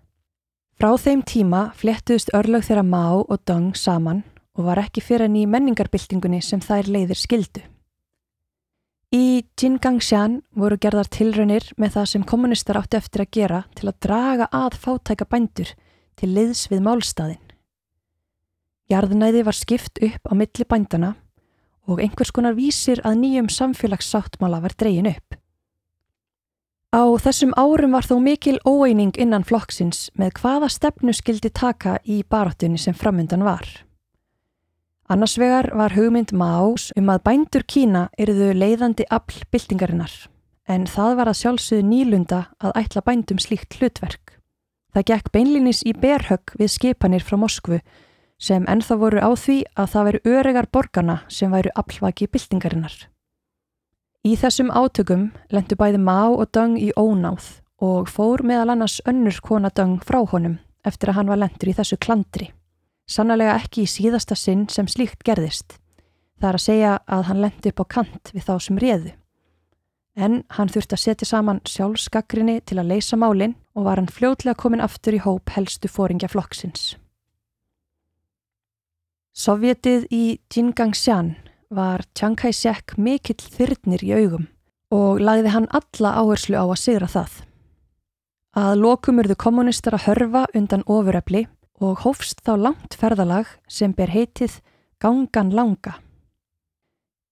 Frá 0.77 0.91
þeim 1.01 1.23
tíma 1.25 1.71
flettuðist 1.73 2.29
örlög 2.37 2.61
þeirra 2.67 2.83
Mao 2.85 3.23
og 3.25 3.39
Deng 3.49 3.71
saman 3.73 4.19
og 4.53 4.67
var 4.67 4.77
ekki 4.83 5.01
fyrir 5.01 5.25
enn 5.25 5.39
í 5.39 5.47
menningarbyltingunni 5.49 6.37
sem 6.45 6.61
þær 6.61 6.91
leiðir 6.93 7.17
skildu. 7.17 7.63
Í 9.09 9.41
Jingangshan 9.57 10.43
voru 10.53 10.77
gerðar 10.77 11.09
tilraunir 11.09 11.65
með 11.81 11.95
það 11.95 12.05
sem 12.11 12.27
kommunistar 12.29 12.77
átti 12.77 12.99
eftir 12.99 13.23
að 13.23 13.33
gera 13.39 13.63
til 13.73 13.89
að 13.89 13.97
draga 14.05 14.49
að 14.53 14.77
fátæka 14.83 15.25
bændur 15.25 15.73
til 16.19 16.29
liðs 16.35 16.67
við 16.69 16.85
málstæðin. 16.85 17.41
Jarðnæði 18.93 19.43
var 19.49 19.57
skipt 19.57 19.97
upp 19.97 20.29
á 20.29 20.33
milli 20.37 20.69
bændana 20.69 21.15
og 21.89 22.05
einhvers 22.05 22.29
konar 22.29 22.53
vísir 22.53 23.01
að 23.01 23.17
nýjum 23.23 23.49
samfélagssáttmála 23.49 24.61
var 24.61 24.77
dreyin 24.77 25.09
upp. 25.09 25.41
Á 26.95 27.03
þessum 27.19 27.51
árum 27.59 27.97
var 27.97 28.05
þó 28.07 28.15
mikil 28.23 28.55
óeining 28.63 29.11
innan 29.19 29.43
flokksins 29.43 30.07
með 30.15 30.37
hvaða 30.39 30.69
stefnu 30.71 31.11
skildi 31.11 31.51
taka 31.51 31.97
í 32.07 32.21
barátunni 32.23 32.79
sem 32.79 32.95
framöndan 32.95 33.43
var. 33.43 33.67
Annars 35.11 35.37
vegar 35.39 35.67
var 35.75 35.95
hugmynd 35.95 36.31
Máus 36.31 36.93
um 36.95 37.11
að 37.11 37.23
bændur 37.27 37.63
Kína 37.67 38.07
eruðu 38.19 38.53
leiðandi 38.55 39.07
afl 39.11 39.43
byltingarinnar 39.51 40.15
en 40.67 40.87
það 40.87 41.13
var 41.19 41.31
að 41.31 41.39
sjálfsögðu 41.41 41.87
nýlunda 41.87 42.39
að 42.59 42.75
ætla 42.81 43.03
bændum 43.03 43.39
slíkt 43.39 43.79
hlutverk. 43.79 44.37
Það 44.95 45.07
gekk 45.11 45.31
beinlinis 45.35 45.83
í 45.87 45.93
berhögg 45.95 46.55
við 46.59 46.71
skipanir 46.71 47.23
frá 47.23 47.35
Moskvu 47.39 47.81
sem 48.39 48.67
ennþá 48.67 48.99
voru 48.99 49.19
á 49.23 49.31
því 49.35 49.59
að 49.75 49.91
það 49.93 50.07
veru 50.09 50.23
öregar 50.37 50.71
borgarna 50.71 51.19
sem 51.27 51.51
væru 51.51 51.71
aflvaki 51.75 52.27
byltingarinnar. 52.31 52.95
Í 54.25 54.33
þessum 54.39 54.71
átökum 54.73 55.29
lendu 55.53 55.77
bæði 55.77 55.99
Má 56.01 56.29
og 56.29 56.49
Döng 56.55 56.77
í 56.81 56.89
ónáð 56.97 57.59
og 57.83 58.09
fór 58.09 58.41
meðal 58.41 58.73
annars 58.73 58.97
önnur 59.05 59.37
kona 59.45 59.69
Döng 59.69 59.99
frá 60.01 60.23
honum 60.31 60.57
eftir 60.87 61.11
að 61.11 61.19
hann 61.19 61.29
var 61.31 61.41
lendur 61.41 61.69
í 61.69 61.75
þessu 61.77 61.99
klandri. 62.01 62.49
Sannlega 63.07 63.55
ekki 63.59 63.85
í 63.85 63.91
síðasta 63.91 64.35
sinn 64.35 64.65
sem 64.71 64.87
slíkt 64.89 65.23
gerðist. 65.27 65.77
Það 66.41 66.49
er 66.49 66.57
að 66.57 66.65
segja 66.65 66.91
að 67.07 67.23
hann 67.29 67.41
lendi 67.45 67.71
upp 67.71 67.81
á 67.81 67.85
kant 67.95 68.31
við 68.33 68.45
þá 68.47 68.53
sem 68.65 68.81
réðu. 68.81 69.13
En 70.17 70.41
hann 70.57 70.71
þurfti 70.73 70.97
að 70.97 71.03
setja 71.03 71.29
saman 71.29 71.61
sjálfsgagrinni 71.69 72.59
til 72.65 72.79
að 72.81 72.89
leysa 72.91 73.17
málinn 73.21 73.55
og 73.77 73.85
var 73.85 74.01
hann 74.01 74.09
fljótlega 74.09 74.57
komin 74.57 74.81
aftur 74.81 75.13
í 75.13 75.21
hóp 75.21 75.53
helstu 75.53 75.89
fóringja 75.91 76.29
flokksins. 76.31 76.95
Sovjetið 79.37 80.07
í 80.09 80.23
Jingangshan 80.49 81.35
var 81.69 82.03
Chiang 82.15 82.37
Kai-shek 82.39 82.95
mikill 82.97 83.41
þyrnir 83.41 84.03
í 84.05 84.13
augum 84.15 84.47
og 84.93 85.19
lagði 85.19 85.51
hann 85.51 85.67
alla 85.75 86.13
áherslu 86.21 86.55
á 86.55 86.63
að 86.63 86.79
sigra 86.79 87.09
það. 87.11 87.31
Að 88.57 88.79
lokum 88.79 89.19
urðu 89.21 89.35
kommunistar 89.35 89.97
að 89.97 90.07
hörfa 90.07 90.43
undan 90.55 90.85
ofuröfli 90.87 91.45
og 91.83 92.03
hófst 92.05 92.41
þá 92.45 92.55
langt 92.57 92.95
ferðalag 92.97 93.49
sem 93.67 93.93
ber 93.93 94.09
heitið 94.09 94.61
Gangan 94.97 95.51
langa. 95.53 95.99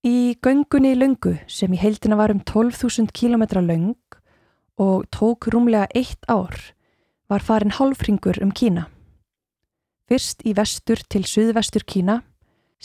Í 0.05 0.37
göngunni 0.37 0.93
lungu 0.93 1.39
sem 1.49 1.71
í 1.73 1.79
heildina 1.81 2.19
var 2.19 2.29
um 2.29 2.43
12.000 2.45 3.09
km 3.09 3.47
laung 3.65 3.95
og 4.77 5.07
tók 5.09 5.47
rúmlega 5.49 5.87
eitt 5.95 6.21
ár 6.29 6.53
var 7.25 7.41
farin 7.41 7.73
hálfringur 7.73 8.37
um 8.43 8.51
Kína. 8.51 8.85
Fyrst 10.05 10.45
í 10.45 10.53
vestur 10.53 11.01
til 11.09 11.23
suðvestur 11.25 11.87
Kína 11.89 12.19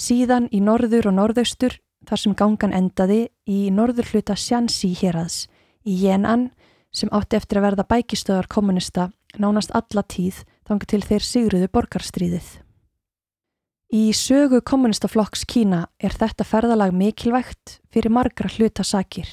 síðan 0.01 0.49
í 0.53 0.63
norður 0.65 1.11
og 1.11 1.17
norðaustur 1.19 1.77
þar 2.09 2.23
sem 2.23 2.37
gangan 2.37 2.75
endaði 2.77 3.27
í 3.49 3.69
norður 3.75 4.09
hluta 4.15 4.37
Sjansi 4.39 4.95
hérads 4.97 5.45
í 5.85 5.99
Jenan 6.05 6.49
sem 6.95 7.13
átti 7.15 7.39
eftir 7.39 7.61
að 7.61 7.69
verða 7.69 7.87
bækistöðar 7.91 8.49
kommunista 8.51 9.11
nánast 9.39 9.75
alla 9.77 10.03
tíð 10.03 10.43
þangu 10.67 10.89
til 10.91 11.03
þeir 11.05 11.27
sigruðu 11.27 11.69
borgarstríðið. 11.75 12.49
Í 13.91 14.11
sögu 14.15 14.61
kommunistaflokks 14.63 15.45
Kína 15.51 15.85
er 15.99 16.15
þetta 16.15 16.47
ferðalag 16.47 16.95
mikilvægt 16.95 17.81
fyrir 17.91 18.13
margra 18.15 18.51
hluta 18.51 18.87
sakir. 18.87 19.29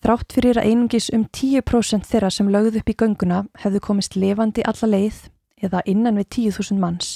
Þrátt 0.00 0.32
fyrir 0.32 0.60
að 0.60 0.70
einungis 0.70 1.08
um 1.12 1.26
10% 1.26 2.06
þeirra 2.08 2.30
sem 2.32 2.48
lögðu 2.48 2.80
upp 2.80 2.92
í 2.92 2.96
gönguna 2.96 3.42
hefðu 3.64 3.82
komist 3.84 4.16
levandi 4.16 4.64
alla 4.64 4.92
leið 4.94 5.24
eða 5.60 5.82
innan 5.90 6.20
við 6.20 6.28
10.000 6.54 6.78
manns 6.80 7.10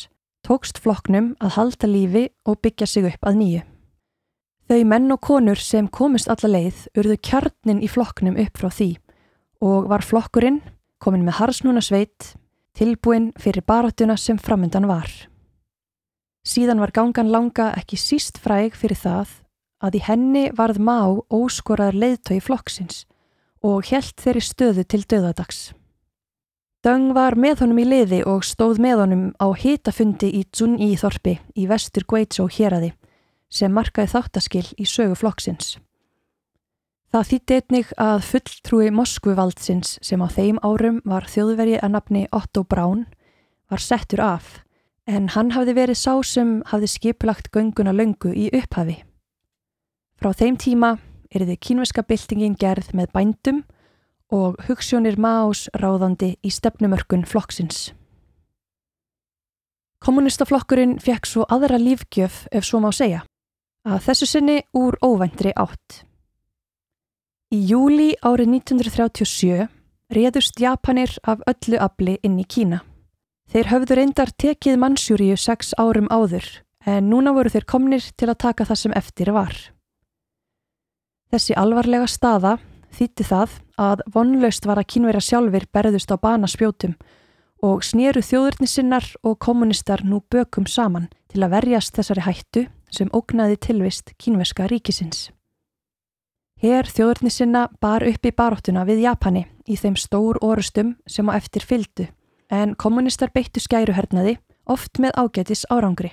tókst 0.46 0.80
flokknum 0.82 1.32
að 1.40 1.54
halda 1.56 1.88
lífi 1.90 2.24
og 2.48 2.60
byggja 2.62 2.86
sig 2.86 3.06
upp 3.08 3.26
að 3.28 3.38
nýju. 3.40 3.62
Þau 4.68 4.84
menn 4.88 5.12
og 5.12 5.20
konur 5.20 5.60
sem 5.60 5.88
komist 5.88 6.30
alla 6.32 6.48
leið 6.48 6.86
urðu 6.96 7.18
kjarnin 7.18 7.82
í 7.82 7.90
flokknum 7.90 8.38
upp 8.40 8.60
frá 8.60 8.70
því 8.70 8.90
og 9.62 9.90
var 9.90 10.02
flokkurinn, 10.06 10.62
komin 11.02 11.26
með 11.26 11.38
harsnúna 11.40 11.82
sveit, 11.84 12.32
tilbúin 12.74 13.30
fyrir 13.38 13.64
baratuna 13.66 14.16
sem 14.16 14.38
framöndan 14.38 14.88
var. 14.90 15.10
Síðan 16.42 16.80
var 16.82 16.90
gangan 16.90 17.30
langa 17.30 17.70
ekki 17.78 17.98
síst 18.00 18.40
fræg 18.42 18.74
fyrir 18.74 18.98
það 18.98 19.36
að 19.82 19.98
í 19.98 20.02
henni 20.06 20.44
varð 20.56 20.80
má 20.82 20.98
óskoraður 21.30 22.00
leiðtói 22.02 22.40
flokksins 22.42 23.04
og 23.62 23.86
helt 23.90 24.18
þeirri 24.18 24.42
stöðu 24.42 24.84
til 24.86 25.02
döðadags. 25.06 25.70
Döng 26.82 27.12
var 27.14 27.36
með 27.38 27.60
honum 27.62 27.78
í 27.78 27.84
liði 27.86 28.24
og 28.26 28.40
stóð 28.42 28.80
með 28.82 29.00
honum 29.04 29.26
á 29.38 29.54
hitafundi 29.54 30.32
í 30.34 30.40
Tsun-í 30.50 30.96
þorpi 30.98 31.36
í 31.54 31.68
vestur 31.70 32.02
Guizhou 32.10 32.48
héradi 32.50 32.88
sem 33.52 33.70
markaði 33.70 34.10
þáttaskil 34.10 34.64
í 34.74 34.86
sögu 34.90 35.14
flokksins. 35.20 35.76
Það 37.14 37.28
þýtti 37.28 37.58
einnig 37.60 37.92
að 38.00 38.24
fulltrúi 38.26 38.90
Moskvuvaldsins 38.98 39.98
sem 40.02 40.24
á 40.24 40.26
þeim 40.32 40.58
árum 40.64 40.98
var 41.06 41.28
þjóðvergi 41.30 41.78
að 41.78 41.94
nafni 41.94 42.22
Otto 42.34 42.64
Braun 42.66 43.04
var 43.70 43.84
settur 43.84 44.24
af 44.24 44.64
en 45.06 45.28
hann 45.36 45.52
hafði 45.54 45.76
verið 45.78 46.00
sá 46.02 46.18
sem 46.26 46.64
hafði 46.72 46.88
skipulagt 46.96 47.52
gönguna 47.54 47.94
löngu 47.94 48.32
í 48.34 48.48
upphafi. 48.50 49.04
Frá 50.18 50.32
þeim 50.34 50.58
tíma 50.58 50.96
er 51.30 51.46
þið 51.46 51.62
kínveska 51.62 52.02
byltingin 52.02 52.58
gerð 52.58 52.90
með 52.90 53.14
bændum 53.14 53.62
og 54.32 54.56
hugssjónir 54.66 55.18
Más 55.20 55.66
ráðandi 55.76 56.36
í 56.40 56.50
stefnumörkun 56.50 57.26
flokksins. 57.28 57.90
Kommunistaflokkurinn 60.02 60.96
fekk 60.98 61.28
svo 61.28 61.44
aðra 61.52 61.78
lífgjöf 61.78 62.46
ef 62.50 62.66
svo 62.66 62.80
má 62.82 62.88
segja, 62.90 63.22
að 63.86 64.00
þessu 64.08 64.26
sinni 64.26 64.56
úr 64.74 64.96
óvæntri 65.04 65.52
átt. 65.54 66.02
Í 67.52 67.60
júli 67.68 68.14
árið 68.24 68.56
1937 68.56 69.68
réðust 70.12 70.58
Japanir 70.60 71.12
af 71.22 71.44
öllu 71.46 71.78
afli 71.78 72.16
inn 72.24 72.40
í 72.40 72.48
Kína. 72.48 72.80
Þeir 73.52 73.68
höfðu 73.68 73.98
reyndar 73.98 74.32
tekið 74.40 74.80
mannsjúriu 74.80 75.36
sex 75.36 75.74
árum 75.76 76.08
áður 76.08 76.46
en 76.88 77.10
núna 77.12 77.34
voru 77.36 77.52
þeir 77.52 77.68
komnir 77.68 78.08
til 78.16 78.30
að 78.32 78.40
taka 78.46 78.66
það 78.66 78.80
sem 78.80 78.94
eftir 78.96 79.32
var. 79.36 79.54
Þessi 81.30 81.54
alvarlega 81.56 82.08
staða 82.10 82.56
þýtti 82.92 83.26
það 83.26 83.58
að 83.80 84.04
vonlaust 84.14 84.66
var 84.68 84.80
að 84.80 84.88
kynverja 84.94 85.24
sjálfur 85.26 85.66
berðust 85.72 86.12
á 86.12 86.16
banaspjótum 86.20 86.94
og 87.62 87.84
snéru 87.86 88.22
þjóðurnisinnar 88.26 89.06
og 89.22 89.38
kommunistar 89.42 90.02
nú 90.04 90.20
bökum 90.30 90.66
saman 90.66 91.08
til 91.30 91.44
að 91.44 91.54
verjast 91.56 91.94
þessari 91.96 92.26
hættu 92.26 92.64
sem 92.92 93.10
ógnaði 93.14 93.58
tilvist 93.68 94.12
kínveska 94.18 94.66
ríkisins. 94.70 95.30
Hér 96.62 96.86
þjóðurnisinna 96.86 97.68
bar 97.82 98.04
upp 98.06 98.26
í 98.26 98.34
baróttuna 98.34 98.84
við 98.86 99.06
Japani 99.06 99.46
í 99.66 99.78
þeim 99.78 99.96
stór 99.98 100.38
orustum 100.42 100.96
sem 101.06 101.26
á 101.30 101.34
eftir 101.34 101.64
fyldu 101.66 102.06
en 102.52 102.76
kommunistar 102.76 103.32
beittu 103.34 103.62
skæruhernaði 103.62 104.36
oft 104.70 105.00
með 105.02 105.16
ágætis 105.18 105.64
árangri. 105.70 106.12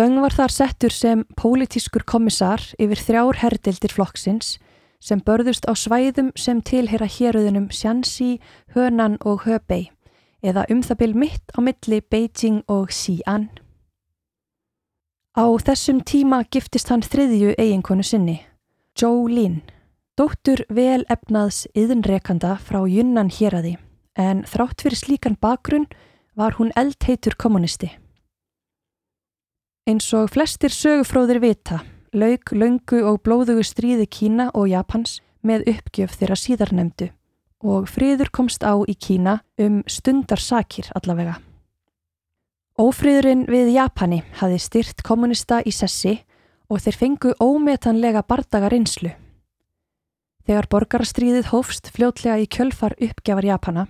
Döng 0.00 0.14
var 0.22 0.32
þar 0.32 0.48
settur 0.48 0.94
sem 0.96 1.22
pólitískur 1.36 2.06
kommissar 2.08 2.62
yfir 2.80 3.00
þrjár 3.04 3.36
herdeldir 3.42 3.92
flokksins 3.92 4.54
sem 4.96 5.20
börðust 5.20 5.68
á 5.68 5.76
svæðum 5.76 6.30
sem 6.40 6.62
tilhera 6.64 7.04
héröðunum 7.04 7.66
Shanxi, 7.68 8.38
Hönan 8.72 9.18
og 9.20 9.44
Hebei 9.44 9.90
eða 10.40 10.64
um 10.72 10.80
það 10.80 11.00
byl 11.02 11.12
mitt 11.20 11.52
á 11.52 11.60
milli 11.60 12.00
Beijing 12.00 12.62
og 12.64 12.88
Xi'an. 12.88 13.50
Á 15.36 15.44
þessum 15.68 16.00
tíma 16.00 16.46
giftist 16.48 16.88
hann 16.88 17.04
þriðju 17.04 17.52
eiginkonu 17.60 18.00
sinni, 18.00 18.40
Zhou 18.96 19.28
Lin, 19.28 19.60
dóttur 20.16 20.64
vel 20.72 21.04
efnaðs 21.12 21.66
yðinrekanda 21.76 22.56
frá 22.56 22.86
Yunnan 22.88 23.28
héræði 23.28 23.76
en 24.16 24.46
þrátt 24.48 24.80
fyrir 24.80 25.04
slíkan 25.04 25.36
bakgrunn 25.36 25.90
var 26.32 26.56
hún 26.56 26.72
eldheitur 26.72 27.36
kommunisti. 27.36 27.99
Eins 29.88 30.10
og 30.12 30.28
flestir 30.28 30.74
sögufróðir 30.74 31.40
vita, 31.40 31.78
lauk, 32.12 32.52
laungu 32.52 33.00
og 33.08 33.22
blóðugu 33.24 33.62
stríði 33.64 34.04
Kína 34.12 34.50
og 34.52 34.68
Japans 34.68 35.20
með 35.40 35.70
uppgjöf 35.72 36.18
þeirra 36.20 36.36
síðarnemdu 36.36 37.08
og 37.64 37.88
friður 37.88 38.30
komst 38.32 38.64
á 38.64 38.76
í 38.88 38.94
Kína 38.96 39.38
um 39.60 39.80
stundarsakir 39.88 40.90
allavega. 40.96 41.38
Ófriðurinn 42.80 43.44
við 43.48 43.74
Japani 43.74 44.22
hafi 44.40 44.60
styrt 44.60 45.02
kommunista 45.04 45.60
í 45.64 45.72
sessi 45.72 46.14
og 46.68 46.80
þeir 46.84 46.96
fengu 47.00 47.34
ómetanlega 47.40 48.22
bardagar 48.24 48.76
einslu. 48.76 49.12
Þegar 50.48 50.68
borgarastríðið 50.72 51.50
hófst 51.52 51.92
fljótlega 51.92 52.40
í 52.40 52.48
kjölfar 52.48 52.96
uppgjafar 52.96 53.48
Japana 53.48 53.86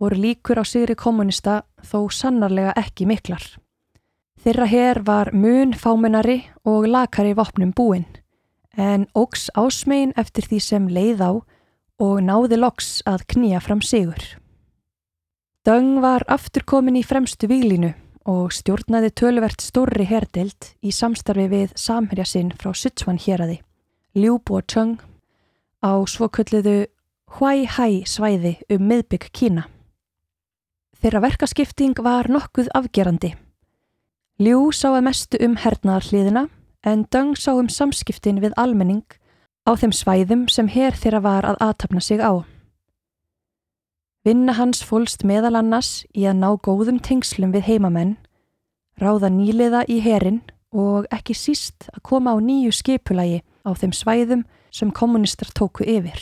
voru 0.00 0.16
líkur 0.16 0.60
á 0.60 0.64
sigri 0.64 0.96
kommunista 0.96 1.62
þó 1.84 2.08
sannarlega 2.12 2.72
ekki 2.76 3.08
miklar. 3.08 3.44
Þeirra 4.40 4.66
hér 4.72 5.02
var 5.04 5.28
mun 5.36 5.74
fámennari 5.76 6.38
og 6.64 6.86
lakari 6.88 7.34
vopnum 7.36 7.74
búinn, 7.76 8.06
en 8.72 9.02
ógs 9.12 9.50
ásmegin 9.52 10.14
eftir 10.16 10.46
því 10.48 10.60
sem 10.64 10.86
leið 10.88 11.20
á 11.20 11.32
og 12.00 12.22
náði 12.24 12.56
loks 12.56 13.02
að 13.04 13.26
knýja 13.34 13.60
fram 13.60 13.82
sigur. 13.84 14.22
Döng 15.68 15.98
var 16.00 16.24
aftur 16.24 16.64
komin 16.64 16.96
í 16.96 17.02
fremstu 17.04 17.50
výlinu 17.50 17.90
og 18.24 18.54
stjórnaði 18.56 19.10
tölvert 19.12 19.60
stórri 19.60 20.08
herdelt 20.08 20.70
í 20.80 20.88
samstarfi 20.88 21.44
við 21.52 21.76
samherja 21.76 22.24
sinn 22.24 22.54
frá 22.56 22.72
Sichuan 22.72 23.20
héræði, 23.20 23.58
Liu 24.16 24.38
Bo-chung, 24.40 24.96
á 25.84 26.00
svokölluðu 26.08 26.86
Huai-Hai 27.36 28.08
svæði 28.08 28.56
um 28.72 28.88
miðbygg 28.88 29.28
Kína. 29.36 29.68
Þeirra 30.96 31.26
verkaskipting 31.28 32.00
var 32.00 32.32
nokkuð 32.32 32.72
afgerandi. 32.72 33.34
Liu 34.40 34.70
sá 34.72 34.88
að 34.94 35.02
mestu 35.04 35.38
um 35.44 35.52
hernaðarliðina 35.60 36.46
en 36.88 37.02
Döng 37.12 37.34
sá 37.36 37.50
um 37.52 37.66
samskiptin 37.68 38.38
við 38.40 38.54
almenning 38.56 39.04
á 39.68 39.76
þeim 39.76 39.92
svæðum 39.92 40.46
sem 40.48 40.70
hér 40.72 40.96
þeirra 40.96 41.20
var 41.26 41.44
að 41.44 41.60
aðtapna 41.66 42.00
sig 42.00 42.24
á. 42.24 42.40
Vinna 44.24 44.56
hans 44.56 44.80
fólst 44.80 45.26
meðal 45.28 45.58
annars 45.60 46.06
í 46.16 46.24
að 46.24 46.40
ná 46.40 46.48
góðum 46.56 47.02
tengslum 47.04 47.52
við 47.52 47.68
heimamenn, 47.68 48.16
ráða 48.96 49.28
nýliða 49.28 49.84
í 49.92 50.00
herin 50.00 50.40
og 50.72 51.04
ekki 51.12 51.36
síst 51.36 51.90
að 51.92 52.00
koma 52.08 52.32
á 52.32 52.40
nýju 52.40 52.72
skipulagi 52.72 53.42
á 53.44 53.76
þeim 53.76 53.92
svæðum 53.92 54.48
sem 54.72 54.88
kommunistar 54.88 55.52
tóku 55.52 55.84
yfir. 55.84 56.16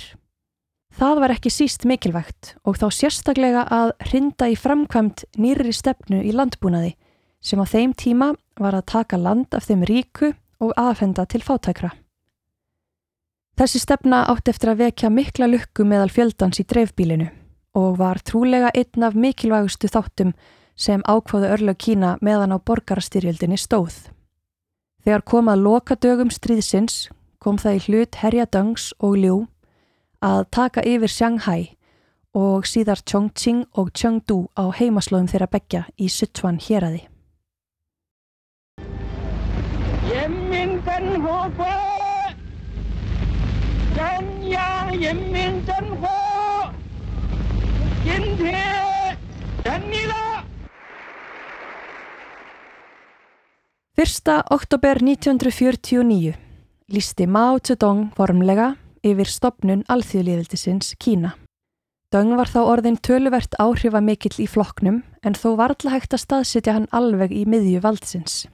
Það 0.91 1.21
var 1.23 1.39
ekki 1.39 1.55
síst 1.55 1.87
mikilvægt 1.87 2.57
og 2.67 2.83
þá 2.83 2.89
sérstaklega 2.91 3.69
að 3.71 3.93
hrinda 4.11 4.51
í 4.51 4.59
framkvæmt 4.59 5.29
nýri 5.39 5.71
stefnu 5.71 6.27
í 6.27 6.35
landbúnaði 6.35 6.97
sem 7.40 7.61
á 7.61 7.66
þeim 7.66 7.94
tíma 7.94 8.33
var 8.59 8.74
að 8.74 8.88
taka 8.92 9.18
land 9.20 9.55
af 9.55 9.68
þeim 9.68 9.85
ríku 9.88 10.33
og 10.61 10.74
aðfenda 10.77 11.24
til 11.27 11.42
fátækra. 11.42 11.90
Þessi 13.59 13.81
stefna 13.83 14.22
átti 14.31 14.53
eftir 14.53 14.72
að 14.72 14.85
vekja 14.85 15.11
mikla 15.11 15.48
lukku 15.51 15.87
meðal 15.87 16.12
fjöldans 16.14 16.61
í 16.62 16.66
dreifbílinu 16.66 17.27
og 17.79 17.98
var 17.98 18.20
trúlega 18.22 18.70
einn 18.74 19.07
af 19.07 19.16
mikilvægustu 19.18 19.90
þáttum 19.90 20.33
sem 20.79 21.03
ákváðu 21.03 21.51
örlög 21.55 21.79
Kína 21.83 22.16
meðan 22.22 22.55
á 22.55 22.59
borgarastyrjöldinni 22.59 23.59
stóð. 23.59 24.11
Þegar 25.03 25.24
kom 25.27 25.51
að 25.51 25.64
loka 25.66 25.96
dögum 25.98 26.31
stríðsins 26.31 27.09
kom 27.42 27.59
það 27.59 27.79
í 27.79 27.83
hlut 27.87 28.20
Herja 28.22 28.46
Döngs 28.46 28.92
og 28.98 29.18
Liu 29.18 29.38
að 30.22 30.46
taka 30.55 30.83
yfir 30.87 31.11
Shanghai 31.11 31.74
og 32.38 32.66
síðar 32.66 33.03
Chongqing 33.03 33.64
og 33.74 33.90
Chengdu 33.94 34.46
á 34.55 34.70
heimaslóðum 34.70 35.31
þeirra 35.31 35.51
begja 35.51 35.87
í 35.98 36.11
Sichuan 36.11 36.59
héræði. 36.62 37.07
Fyrsta 53.99 54.43
oktober 54.51 54.99
1949 55.03 56.35
lísti 56.89 57.27
Mao 57.27 57.59
Zedong 57.59 58.11
formlega 58.17 58.73
yfir 59.07 59.31
stopnun 59.31 59.83
alþjóðlíðildisins 59.87 60.97
Kína. 60.99 61.35
Döng 62.11 62.35
var 62.39 62.51
þá 62.51 62.61
orðin 62.65 62.99
töluvert 62.99 63.55
áhrifa 63.61 64.03
mikill 64.03 64.35
í 64.43 64.51
flokknum 64.51 65.03
en 65.23 65.39
þó 65.39 65.51
var 65.61 65.75
alltaf 65.75 65.95
hægt 65.95 66.15
að 66.17 66.25
staðsitja 66.27 66.79
hann 66.79 66.91
alveg 66.91 67.35
í 67.37 67.45
miðju 67.47 67.83
valdsins. 67.87 68.47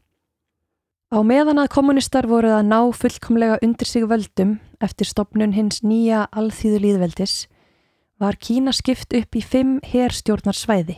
Á 1.14 1.22
meðan 1.22 1.60
að 1.62 1.68
kommunistar 1.70 2.26
voruð 2.26 2.56
að 2.56 2.64
ná 2.72 2.78
fullkomlega 2.90 3.60
undir 3.62 3.86
sig 3.86 4.02
völdum 4.10 4.56
eftir 4.82 5.06
stopnun 5.06 5.52
hins 5.54 5.84
nýja 5.86 6.24
alþjóðlíðveldis 6.34 7.34
var 8.18 8.34
Kína 8.34 8.72
skipt 8.74 9.14
upp 9.14 9.38
í 9.38 9.42
fimm 9.44 9.76
herstjórnarsvæði. 9.86 10.96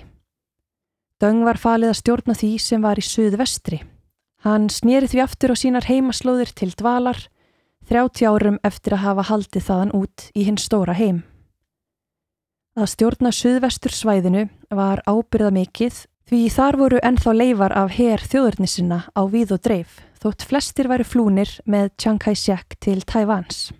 Döng 1.21 1.43
var 1.45 1.61
falið 1.61 1.93
að 1.93 2.01
stjórna 2.01 2.37
því 2.41 2.51
sem 2.65 2.89
var 2.89 2.97
í 2.97 3.05
suðvestri. 3.05 3.83
Hann 4.41 4.71
snýrið 4.73 5.13
því 5.13 5.23
aftur 5.27 5.53
á 5.53 5.57
sínar 5.61 5.91
heimaslóðir 5.91 6.55
til 6.57 6.71
dvalar 6.73 7.21
30 7.93 8.25
árum 8.25 8.59
eftir 8.65 8.97
að 8.97 9.05
hafa 9.05 9.29
haldið 9.35 9.69
þaðan 9.69 9.95
út 10.01 10.29
í 10.33 10.49
hinn 10.49 10.57
stóra 10.57 10.97
heim. 10.97 11.23
Að 12.73 12.93
stjórna 12.95 13.37
suðvestur 13.37 13.93
svæðinu 13.93 14.49
var 14.73 15.05
ábyrða 15.05 15.53
mikill 15.61 15.93
því 16.25 16.43
þar 16.57 16.81
voru 16.81 17.05
ennþá 17.05 17.37
leifar 17.37 17.77
af 17.85 17.97
her 18.01 18.25
þjóðurnisina 18.25 19.05
á 19.13 19.23
víð 19.29 19.59
og 19.61 19.65
dreif 19.69 20.06
þótt 20.23 20.47
flestir 20.49 20.89
væri 20.91 21.07
flúnir 21.07 21.51
með 21.67 21.91
Chiang 22.01 22.21
Kai-shek 22.23 22.79
til 22.81 23.03
Tævans. 23.05 23.71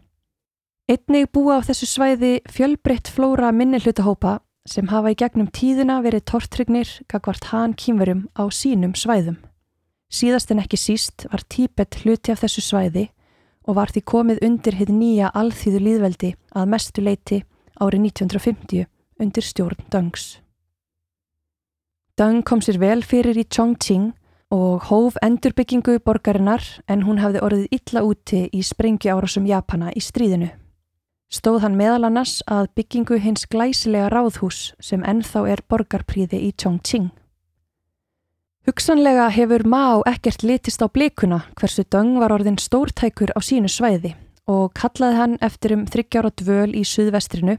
Einnig 0.87 1.33
búa 1.35 1.59
á 1.59 1.67
þessu 1.67 1.89
svæði 1.91 2.33
fjölbreytt 2.47 3.11
flóra 3.11 3.51
minnihlutahópa 3.51 4.39
sem 4.71 4.87
hafa 4.91 5.11
í 5.15 5.19
gegnum 5.19 5.49
tíðina 5.51 5.99
verið 6.05 6.27
tortrygnir 6.31 6.91
gagvart 7.11 7.51
hann 7.51 7.75
kýmverum 7.75 8.27
á 8.39 8.47
sínum 8.51 8.95
svæðum. 8.99 9.39
Síðast 10.07 10.53
en 10.55 10.63
ekki 10.63 10.79
síst 10.79 11.27
var 11.33 11.43
Tíbet 11.51 12.03
hluti 12.03 12.31
af 12.35 12.45
þessu 12.45 12.63
svæði 12.63 13.09
og 13.67 13.79
var 13.79 13.91
því 13.91 14.03
komið 14.07 14.43
undir 14.47 14.79
hitt 14.79 14.93
nýja 14.95 15.33
alþýðu 15.35 15.83
líðveldi 15.83 16.33
að 16.55 16.71
mestu 16.71 17.03
leiti 17.03 17.41
árið 17.83 18.07
1950 18.13 18.87
undir 19.23 19.47
stjórn 19.47 19.89
Döngs. 19.91 20.37
Döng 22.17 22.45
kom 22.47 22.63
sér 22.63 22.79
vel 22.81 23.03
fyrir 23.05 23.37
í 23.37 23.45
Chongqing 23.45 24.15
og 24.51 24.87
hóf 24.87 25.17
endurbyggingu 25.23 25.99
borgarinnar 26.07 26.63
en 26.89 27.03
hún 27.03 27.19
hafði 27.19 27.43
orðið 27.43 27.67
illa 27.75 28.03
úti 28.07 28.47
í 28.55 28.63
sprengju 28.63 29.11
árásum 29.11 29.47
Japana 29.49 29.91
í 29.91 30.03
stríðinu. 30.03 30.53
Stóð 31.27 31.65
hann 31.65 31.79
meðal 31.79 32.07
annars 32.07 32.39
að 32.47 32.69
byggingu 32.79 33.19
hins 33.19 33.47
glæsilega 33.51 34.11
ráðhús 34.13 34.75
sem 34.79 35.03
ennþá 35.03 35.43
er 35.51 35.63
borgarpríði 35.69 36.39
í 36.47 36.53
Chongqing. 36.55 37.11
Hugsanlega 38.67 39.29
hefur 39.35 39.63
Má 39.67 40.03
ekkert 40.07 40.43
litist 40.43 40.83
á 40.83 40.87
blikuna 40.91 41.43
hversu 41.59 41.83
Döng 41.87 42.19
var 42.19 42.35
orðin 42.35 42.59
stórtækur 42.59 43.35
á 43.35 43.43
sínu 43.43 43.71
svæði 43.71 44.15
og 44.47 44.71
kallaði 44.79 45.19
hann 45.19 45.37
eftir 45.43 45.75
um 45.75 45.87
þryggjára 45.91 46.31
dvöl 46.39 46.71
í 46.75 46.83
suðvestrinu 46.87 47.59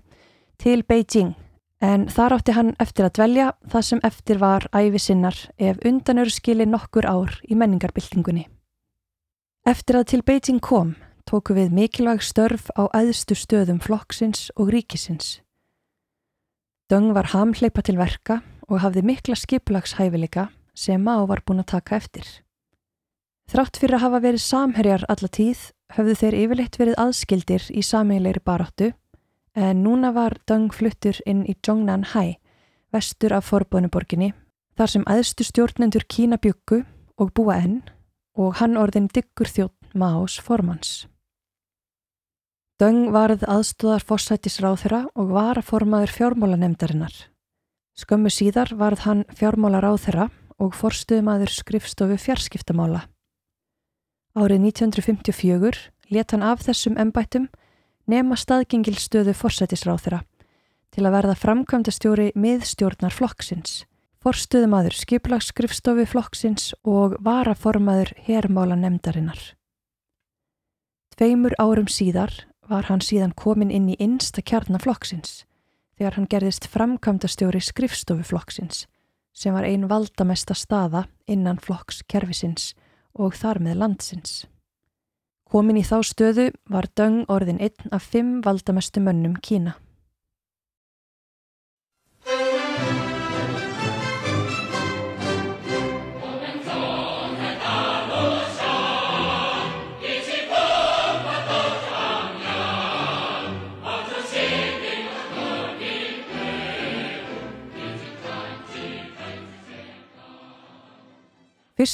til 0.59 0.83
Beijing 0.87 1.35
en 1.83 2.07
þar 2.09 2.37
átti 2.37 2.55
hann 2.57 2.75
eftir 2.81 3.05
að 3.05 3.15
dvelja 3.19 3.47
það 3.69 3.87
sem 3.89 4.03
eftir 4.03 4.39
var 4.41 4.67
æfi 4.73 5.01
sinnar 5.01 5.37
ef 5.57 5.81
undanur 5.85 6.31
skili 6.33 6.65
nokkur 6.65 7.05
ár 7.05 7.37
í 7.45 7.57
menningarbyltingunni. 7.57 8.47
Eftir 9.67 9.99
að 9.99 10.09
til 10.13 10.23
Beijing 10.23 10.61
kom 10.63 10.95
tóku 11.27 11.53
við 11.57 11.73
mikilvæg 11.75 12.23
störf 12.23 12.69
á 12.79 12.87
æðstu 12.95 13.35
stöðum 13.35 13.81
flokksins 13.83 14.47
og 14.55 14.71
ríkisins. 14.71 15.41
Döng 16.87 17.11
var 17.13 17.33
hamleipa 17.33 17.83
til 17.83 17.97
verka 17.99 18.41
og 18.67 18.79
hafði 18.79 19.03
mikla 19.03 19.35
skiplagshæfileika 19.35 20.47
sem 20.73 21.03
Má 21.03 21.19
var 21.27 21.43
búin 21.43 21.59
að 21.59 21.73
taka 21.75 21.97
eftir. 21.99 22.23
Þrátt 23.51 23.79
fyrir 23.79 23.97
að 23.97 24.05
hafa 24.05 24.23
verið 24.23 24.43
samherjar 24.43 25.03
alla 25.11 25.29
tíð 25.31 25.59
höfðu 25.95 26.15
þeir 26.21 26.37
yfirleitt 26.41 26.79
verið 26.79 26.97
aðskildir 26.99 27.67
í 27.71 27.83
sameilegri 27.83 28.43
baráttu 28.43 28.89
en 29.57 29.83
núna 29.83 30.13
var 30.13 30.37
Döng 30.45 30.69
fluttur 30.69 31.17
inn 31.25 31.41
í 31.49 31.55
Zhongnan 31.65 32.03
Hai, 32.13 32.37
vestur 32.93 33.33
af 33.33 33.49
forbónuborginni, 33.49 34.31
þar 34.77 34.93
sem 34.93 35.05
aðstu 35.09 35.47
stjórnendur 35.47 36.05
Kína 36.05 36.37
byggu 36.37 36.83
og 37.17 37.33
búa 37.33 37.57
enn 37.57 37.81
og 38.37 38.59
hann 38.61 38.77
orðin 38.77 39.09
diggur 39.09 39.49
þjótt 39.49 39.73
Más 39.97 40.37
formans. 40.43 41.07
Döng 42.77 43.09
varð 43.09 43.41
aðstóðar 43.49 44.03
fórsættisráþura 44.05 45.07
og 45.17 45.31
var 45.33 45.57
að 45.57 45.69
formaður 45.71 46.13
fjármálanemdarinnar. 46.13 47.15
Skömmu 47.97 48.29
síðar 48.29 48.75
varð 48.77 49.07
hann 49.07 49.23
fjármálaráþura 49.33 50.27
og 50.61 50.75
forstuðumadur 50.77 51.49
skrifstofu 51.49 52.19
fjarskiptamála. 52.21 53.07
Árið 54.37 54.67
1954 54.69 55.87
let 56.13 56.35
hann 56.35 56.45
af 56.45 56.61
þessum 56.67 56.99
embættum 57.01 57.47
nema 58.07 58.37
staðgengilstöðu 58.39 59.35
forsætisráþura 59.35 60.23
til 60.95 61.05
að 61.05 61.15
verða 61.17 61.35
framkvæmdastjóri 61.37 62.31
miðstjórnar 62.39 63.13
flokksins, 63.13 63.83
forstuðumadur 64.23 64.95
skiplagsskrifstofu 64.97 66.07
flokksins 66.09 66.71
og 66.87 67.17
varaformaður 67.23 68.13
hermála 68.25 68.79
nefndarinnar. 68.79 69.39
Tveimur 71.17 71.55
árum 71.59 71.89
síðar 71.91 72.33
var 72.67 72.87
hann 72.89 73.01
síðan 73.03 73.35
komin 73.35 73.71
inn 73.73 73.89
í 73.89 73.99
innsta 73.99 74.41
kjarnaflokksins 74.41 75.43
þegar 75.97 76.17
hann 76.17 76.29
gerðist 76.29 76.67
framkvæmdastjóri 76.71 77.61
skrifstofu 77.63 78.25
flokksins 78.27 78.85
sem 79.37 79.53
var 79.53 79.67
ein 79.67 79.87
valdamesta 79.89 80.55
staða 80.57 81.05
innan 81.29 81.59
flokkskerfisins 81.61 82.71
og 83.17 83.35
þar 83.37 83.61
með 83.61 83.81
landsins. 83.83 84.45
Komin 85.47 85.77
í 85.79 85.83
þá 85.87 86.01
stöðu 86.03 86.49
var 86.67 86.89
Döng 86.99 87.21
orðin 87.31 87.61
einn 87.63 87.93
af 87.95 88.09
fimm 88.11 88.41
valdamestu 88.43 88.99
mönnum 88.99 89.37
Kína. 89.39 89.77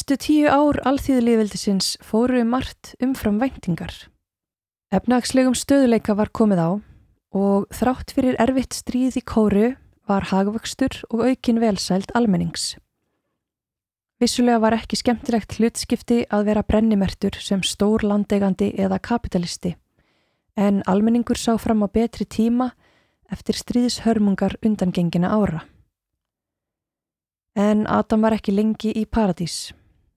Fyrstu 0.03 0.19
tíu 0.19 0.49
ár 0.51 0.75
alþýðliðveldisins 0.83 1.93
fóru 2.03 2.41
margt 2.43 2.89
umfram 2.99 3.37
væntingar. 3.39 3.93
Efnagslegum 4.91 5.53
stöðuleika 5.55 6.11
var 6.19 6.27
komið 6.27 6.59
á 6.59 6.69
og 7.39 7.69
þrátt 7.71 8.11
fyrir 8.11 8.35
erfitt 8.35 8.75
stríð 8.75 9.15
í 9.15 9.23
kóru 9.23 9.69
var 10.03 10.25
hagvöxtur 10.27 10.97
og 11.07 11.23
aukin 11.23 11.61
velsælt 11.63 12.11
almennings. 12.19 12.73
Vissulega 14.19 14.59
var 14.59 14.75
ekki 14.75 14.99
skemmtilegt 14.99 15.55
hlutskipti 15.55 16.17
að 16.27 16.49
vera 16.49 16.65
brennimertur 16.67 17.37
sem 17.39 17.63
stór 17.63 18.03
landegandi 18.03 18.73
eða 18.75 18.97
kapitalisti 18.99 19.71
en 20.59 20.81
almenningur 20.83 21.39
sá 21.39 21.55
fram 21.55 21.79
á 21.79 21.87
betri 21.87 22.27
tíma 22.27 22.73
eftir 23.31 23.55
stríðshörmungar 23.55 24.57
undangengina 24.67 25.31
ára. 25.31 25.63
En 27.55 27.87
Adam 27.87 28.27
var 28.27 28.35
ekki 28.35 28.51
lengi 28.51 28.91
í 28.91 29.05
paradís. 29.07 29.71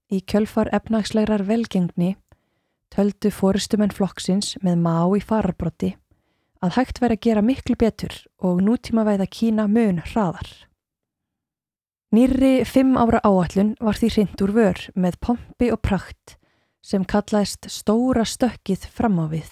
Í 0.07 0.21
kjölfar 0.23 0.71
efnagslegrar 0.77 1.43
velgengni 1.49 2.15
töldu 2.95 3.33
fórustumenn 3.35 3.91
flokksins 3.91 4.55
með 4.63 4.79
má 4.85 4.99
í 5.19 5.23
fararbrotti 5.23 5.97
að 6.63 6.77
hægt 6.79 7.01
væri 7.03 7.17
að 7.19 7.25
gera 7.27 7.43
miklu 7.43 7.77
betur 7.79 8.15
og 8.39 8.63
nútíma 8.63 9.05
væða 9.07 9.27
Kína 9.27 9.67
mun 9.69 9.99
hraðar. 10.07 10.49
Nýri 12.15 12.63
fimm 12.65 12.95
ára 12.97 13.21
áallun 13.27 13.75
var 13.83 13.99
því 13.99 14.11
hrind 14.15 14.43
úr 14.47 14.53
vör 14.55 14.83
með 14.95 15.19
pompi 15.27 15.73
og 15.75 15.83
prakt 15.83 16.37
sem 16.87 17.03
kallaðist 17.05 17.67
stóra 17.73 18.23
stökkið 18.25 18.87
fram 18.87 19.19
á 19.19 19.27
við. 19.27 19.51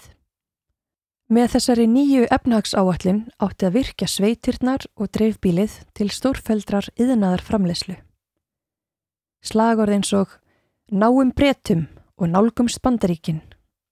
Með 1.27 1.55
þessari 1.57 1.85
nýju 1.89 2.29
efnahagsáallin 2.31 3.25
átti 3.43 3.67
að 3.67 3.75
virkja 3.81 4.07
sveitirnar 4.07 4.87
og 4.95 5.11
dreifbílið 5.11 5.81
til 5.97 6.07
stórföldrar 6.13 6.87
yðnaðar 6.95 7.43
framleyslu. 7.43 7.97
Slagorð 9.43 9.97
eins 9.97 10.13
og 10.15 10.31
náum 10.91 11.31
bretum 11.33 11.87
og 12.17 12.29
nálgumst 12.29 12.81
bandaríkin 12.81 13.41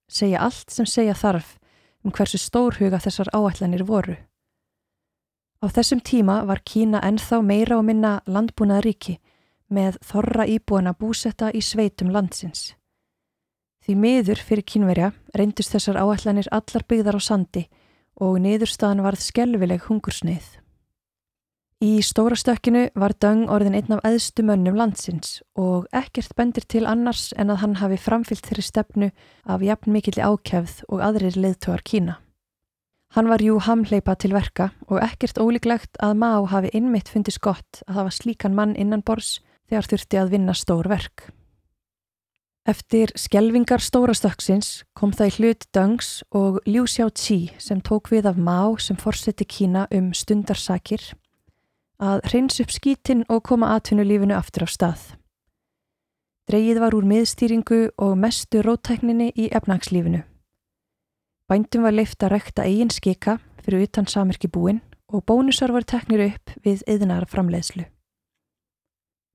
segja 0.08 0.44
allt 0.46 0.70
sem 0.70 0.86
segja 0.86 1.16
þarf 1.18 1.58
um 2.06 2.12
hversu 2.12 2.38
stórhuga 2.38 3.00
þessar 3.02 3.32
áallanir 3.34 3.84
voru. 3.84 4.16
Á 5.64 5.66
þessum 5.74 6.04
tíma 6.04 6.44
var 6.46 6.62
Kína 6.62 7.02
ennþá 7.02 7.42
meira 7.42 7.78
og 7.80 7.86
minna 7.88 8.22
landbúnað 8.28 8.84
ríki 8.86 9.18
með 9.74 9.98
þorra 10.06 10.46
íbúana 10.46 10.94
búsetta 10.94 11.50
í 11.50 11.62
sveitum 11.62 12.12
landsins. 12.12 12.76
Því 13.84 13.96
miður 13.96 14.40
fyrir 14.40 14.64
kínverja 14.64 15.14
reyndust 15.34 15.74
þessar 15.74 15.98
áallanir 15.98 16.48
allar 16.52 16.86
byggðar 16.88 17.18
á 17.18 17.22
sandi 17.24 17.68
og 18.22 18.38
niðurstaðan 18.44 19.02
varð 19.02 19.24
skelvileg 19.24 19.88
hungursneið. 19.90 20.63
Í 21.84 22.00
stóra 22.00 22.36
stökkinu 22.40 22.86
var 22.96 23.12
Döng 23.20 23.50
orðin 23.52 23.74
einn 23.76 23.92
af 23.92 24.06
aðstu 24.08 24.44
mönnum 24.48 24.78
landsins 24.80 25.42
og 25.60 25.90
ekkert 25.92 26.32
bendir 26.38 26.64
til 26.64 26.86
annars 26.88 27.34
en 27.36 27.50
að 27.52 27.58
hann 27.60 27.74
hafi 27.82 27.98
framfyllt 28.00 28.46
þeirri 28.48 28.64
stefnu 28.64 29.08
af 29.44 29.64
jafn 29.68 29.92
mikill 29.92 30.22
ákjæfð 30.24 30.86
og 30.88 31.02
aðrir 31.04 31.36
leðtóar 31.36 31.82
Kína. 31.84 32.22
Hann 33.18 33.28
var 33.28 33.44
jú 33.44 33.58
hamleipa 33.60 34.16
til 34.16 34.32
verka 34.32 34.70
og 34.88 35.02
ekkert 35.04 35.42
ólíklegt 35.44 36.00
að 36.00 36.22
Má 36.22 36.30
hafi 36.54 36.72
innmitt 36.72 37.12
fundist 37.12 37.42
gott 37.44 37.82
að 37.84 37.98
hafa 37.98 38.14
slíkan 38.16 38.56
mann 38.56 38.78
innan 38.80 39.04
bors 39.04 39.42
þegar 39.68 39.90
þurfti 39.92 40.22
að 40.22 40.32
vinna 40.38 40.56
stór 40.56 40.88
verk. 40.88 41.26
Eftir 42.64 43.12
skjelvingar 43.20 43.84
stórastöksins 43.84 44.86
kom 44.96 45.12
það 45.12 45.34
í 45.34 45.36
hlut 45.36 45.68
Döngs 45.76 46.14
og 46.32 46.62
Liu 46.64 46.88
Xiaoqi 46.88 47.58
sem 47.60 47.84
tók 47.84 48.08
við 48.14 48.32
af 48.32 48.40
Mao 48.40 48.78
sem 48.80 48.96
fórseti 48.96 49.44
Kína 49.44 49.84
um 49.92 50.14
stundarsakir 50.16 51.12
að 52.04 52.24
hreins 52.30 52.60
upp 52.60 52.74
skítin 52.74 53.24
og 53.32 53.44
koma 53.48 53.72
atvinnulífinu 53.78 54.36
aftur 54.36 54.68
á 54.68 54.70
stað. 54.70 55.04
Dreyið 56.52 56.82
var 56.84 56.96
úr 56.98 57.08
miðstýringu 57.08 57.82
og 58.04 58.18
mestu 58.20 58.60
rótækninni 58.66 59.30
í 59.40 59.48
efnagslífinu. 59.56 60.26
Bændum 61.48 61.86
var 61.88 61.96
leift 61.96 62.24
að 62.24 62.36
rekta 62.36 62.68
eigin 62.68 62.92
skika 62.92 63.38
fyrir 63.64 63.86
utan 63.88 64.10
samirki 64.12 64.52
búin 64.52 64.82
og 65.08 65.24
bónusar 65.30 65.72
var 65.72 65.88
teknir 65.88 66.26
upp 66.28 66.52
við 66.66 66.84
eðinara 66.90 67.30
framleiðslu. 67.30 67.86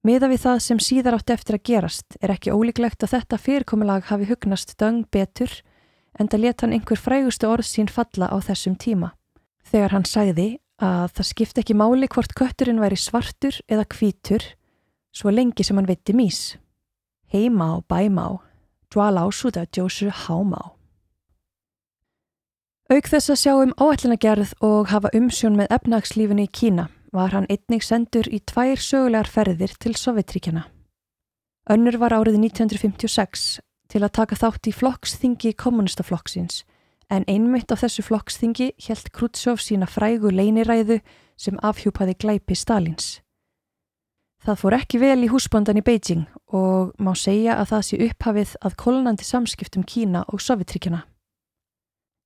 Miða 0.04 0.28
við 0.30 0.44
það 0.44 0.60
sem 0.62 0.80
síðar 0.82 1.16
átti 1.18 1.34
eftir 1.34 1.56
að 1.58 1.64
gerast 1.68 2.16
er 2.20 2.32
ekki 2.34 2.52
ólíklegt 2.54 3.02
að 3.02 3.16
þetta 3.16 3.40
fyrirkomulag 3.42 4.06
hafi 4.12 4.28
hugnast 4.28 4.76
döng 4.78 5.06
betur 5.10 5.50
en 6.18 6.28
það 6.28 6.44
let 6.44 6.62
hann 6.62 6.74
einhver 6.76 7.00
frægustu 7.00 7.48
orð 7.48 7.66
sín 7.66 7.90
falla 7.90 8.28
á 8.28 8.36
þessum 8.44 8.76
tíma. 8.78 9.14
Þegar 9.64 9.96
hann 9.96 10.06
sagði 10.08 10.48
að 10.78 11.12
það 11.18 11.28
skipti 11.32 11.62
ekki 11.62 11.76
máli 11.78 12.08
hvort 12.10 12.34
kötturinn 12.38 12.80
væri 12.82 12.98
svartur 12.98 13.58
eða 13.66 13.86
kvítur 13.90 14.44
svo 15.14 15.32
lengi 15.34 15.64
sem 15.66 15.78
hann 15.78 15.88
veitti 15.88 16.14
mís. 16.14 16.56
Heimá, 17.32 17.82
bæmá, 17.90 18.38
dvala 18.92 19.26
ásúða 19.26 19.66
djósu 19.66 20.10
hámá. 20.24 20.78
Auk 22.88 23.10
þess 23.10 23.28
að 23.34 23.40
sjá 23.42 23.52
um 23.60 23.74
áætlinagerð 23.76 24.54
og 24.64 24.88
hafa 24.88 25.10
umsjón 25.12 25.58
með 25.58 25.74
efnagslífinu 25.76 26.46
í 26.46 26.48
Kína 26.48 26.86
var 27.12 27.34
hann 27.34 27.48
einnig 27.52 27.84
sendur 27.84 28.28
í 28.32 28.40
tvær 28.40 28.80
sögulegar 28.80 29.28
ferðir 29.28 29.74
til 29.80 29.92
Sovjetríkjana. 29.96 30.64
Önnur 31.68 31.98
var 32.00 32.14
árið 32.16 32.38
1956 32.40 33.58
til 33.92 34.00
að 34.04 34.14
taka 34.16 34.38
þátt 34.40 34.70
í 34.70 34.72
flokksþingi 34.72 35.52
kommunistaflokksins 35.60 36.62
en 37.10 37.24
einmitt 37.28 37.72
á 37.72 37.76
þessu 37.80 38.04
flokksþingi 38.04 38.72
helt 38.88 39.10
Khrushchev 39.12 39.62
sína 39.62 39.88
frægu 39.88 40.30
leiniræðu 40.32 41.00
sem 41.38 41.58
afhjúpaði 41.64 42.16
glæpi 42.20 42.56
Stalins. 42.56 43.18
Það 44.44 44.60
fór 44.60 44.76
ekki 44.78 45.00
vel 45.02 45.18
í 45.26 45.30
húsbondan 45.32 45.80
í 45.80 45.84
Beijing 45.84 46.26
og 46.54 46.94
má 47.02 47.10
segja 47.18 47.58
að 47.58 47.72
það 47.72 47.86
sé 47.88 48.00
upphafið 48.06 48.52
að 48.62 48.76
kolonandi 48.78 49.26
samskiptum 49.26 49.84
Kína 49.84 50.24
og 50.28 50.40
Sovjetríkjana. 50.40 51.02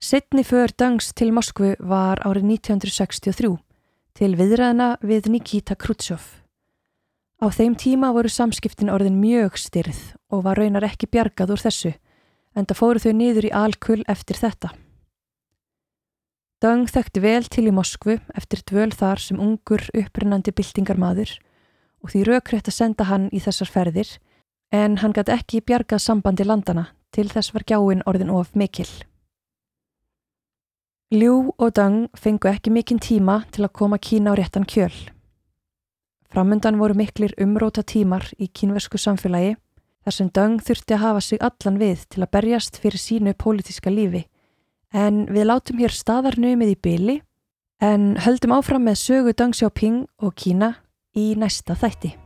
Setni 0.02 0.42
för 0.44 0.74
Döngs 0.74 1.12
til 1.14 1.32
Moskvu 1.32 1.76
var 1.78 2.20
árið 2.26 2.48
1963 2.58 3.56
til 4.18 4.36
viðræðina 4.36 4.96
við 5.00 5.28
Nikita 5.30 5.76
Khrushchev. 5.78 6.42
Á 7.42 7.46
þeim 7.50 7.74
tíma 7.78 8.12
voru 8.14 8.30
samskiptin 8.30 8.90
orðin 8.92 9.20
mjög 9.22 9.56
styrð 9.58 10.00
og 10.30 10.44
var 10.44 10.58
raunar 10.58 10.84
ekki 10.86 11.08
bjargað 11.10 11.54
úr 11.54 11.62
þessu, 11.62 11.92
en 12.54 12.66
það 12.68 12.78
fóru 12.78 13.02
þau 13.02 13.12
niður 13.16 13.48
í 13.48 13.52
alkull 13.56 14.02
eftir 14.08 14.38
þetta. 14.40 14.72
Deng 16.62 16.86
þekkti 16.86 17.22
vel 17.24 17.46
til 17.50 17.66
í 17.66 17.74
Moskvu 17.74 18.20
eftir 18.38 18.60
dvöl 18.70 18.92
þar 18.94 19.18
sem 19.18 19.40
ungur 19.42 19.82
upprennandi 19.98 20.52
byltingarmaður 20.54 21.32
og 22.02 22.12
því 22.12 22.26
raukrétt 22.28 22.68
að 22.70 22.76
senda 22.76 23.08
hann 23.08 23.30
í 23.34 23.40
þessar 23.42 23.70
ferðir 23.72 24.12
en 24.70 25.00
hann 25.02 25.14
gæti 25.16 25.34
ekki 25.34 25.62
bjargað 25.66 26.04
sambandi 26.04 26.46
landana 26.46 26.92
til 27.12 27.26
þess 27.32 27.50
var 27.54 27.66
gjáin 27.66 28.04
orðin 28.06 28.30
of 28.30 28.54
mikil. 28.54 28.88
Liu 31.12 31.50
og 31.58 31.74
Deng 31.76 32.06
fengu 32.16 32.48
ekki 32.48 32.70
mikinn 32.72 33.02
tíma 33.02 33.42
til 33.52 33.66
að 33.66 33.74
koma 33.76 33.98
Kína 33.98 34.32
á 34.32 34.38
réttan 34.38 34.64
kjöl. 34.64 34.94
Framundan 36.32 36.78
voru 36.80 36.94
miklir 36.96 37.34
umróta 37.36 37.82
tímar 37.84 38.30
í 38.40 38.46
kínversku 38.48 38.96
samfélagi 38.96 39.58
þar 40.02 40.16
sem 40.16 40.30
Deng 40.34 40.62
þurfti 40.62 40.96
að 40.96 41.04
hafa 41.04 41.24
sig 41.24 41.42
allan 41.42 41.78
við 41.82 42.06
til 42.10 42.22
að 42.24 42.32
berjast 42.36 42.80
fyrir 42.82 43.02
sínu 43.02 43.34
pólitíska 43.38 43.92
lífi 43.92 44.24
en 44.92 45.24
við 45.32 45.48
látum 45.48 45.80
hér 45.80 45.94
staðarnumið 45.96 46.74
í 46.74 46.80
byli 46.88 47.20
en 47.82 48.12
höldum 48.22 48.56
áfram 48.58 48.84
með 48.86 49.00
sögu 49.02 49.36
Deng 49.36 49.56
Xiaoping 49.56 50.04
og 50.22 50.36
Kína 50.38 50.74
í 51.18 51.32
næsta 51.38 51.76
þætti. 51.78 52.21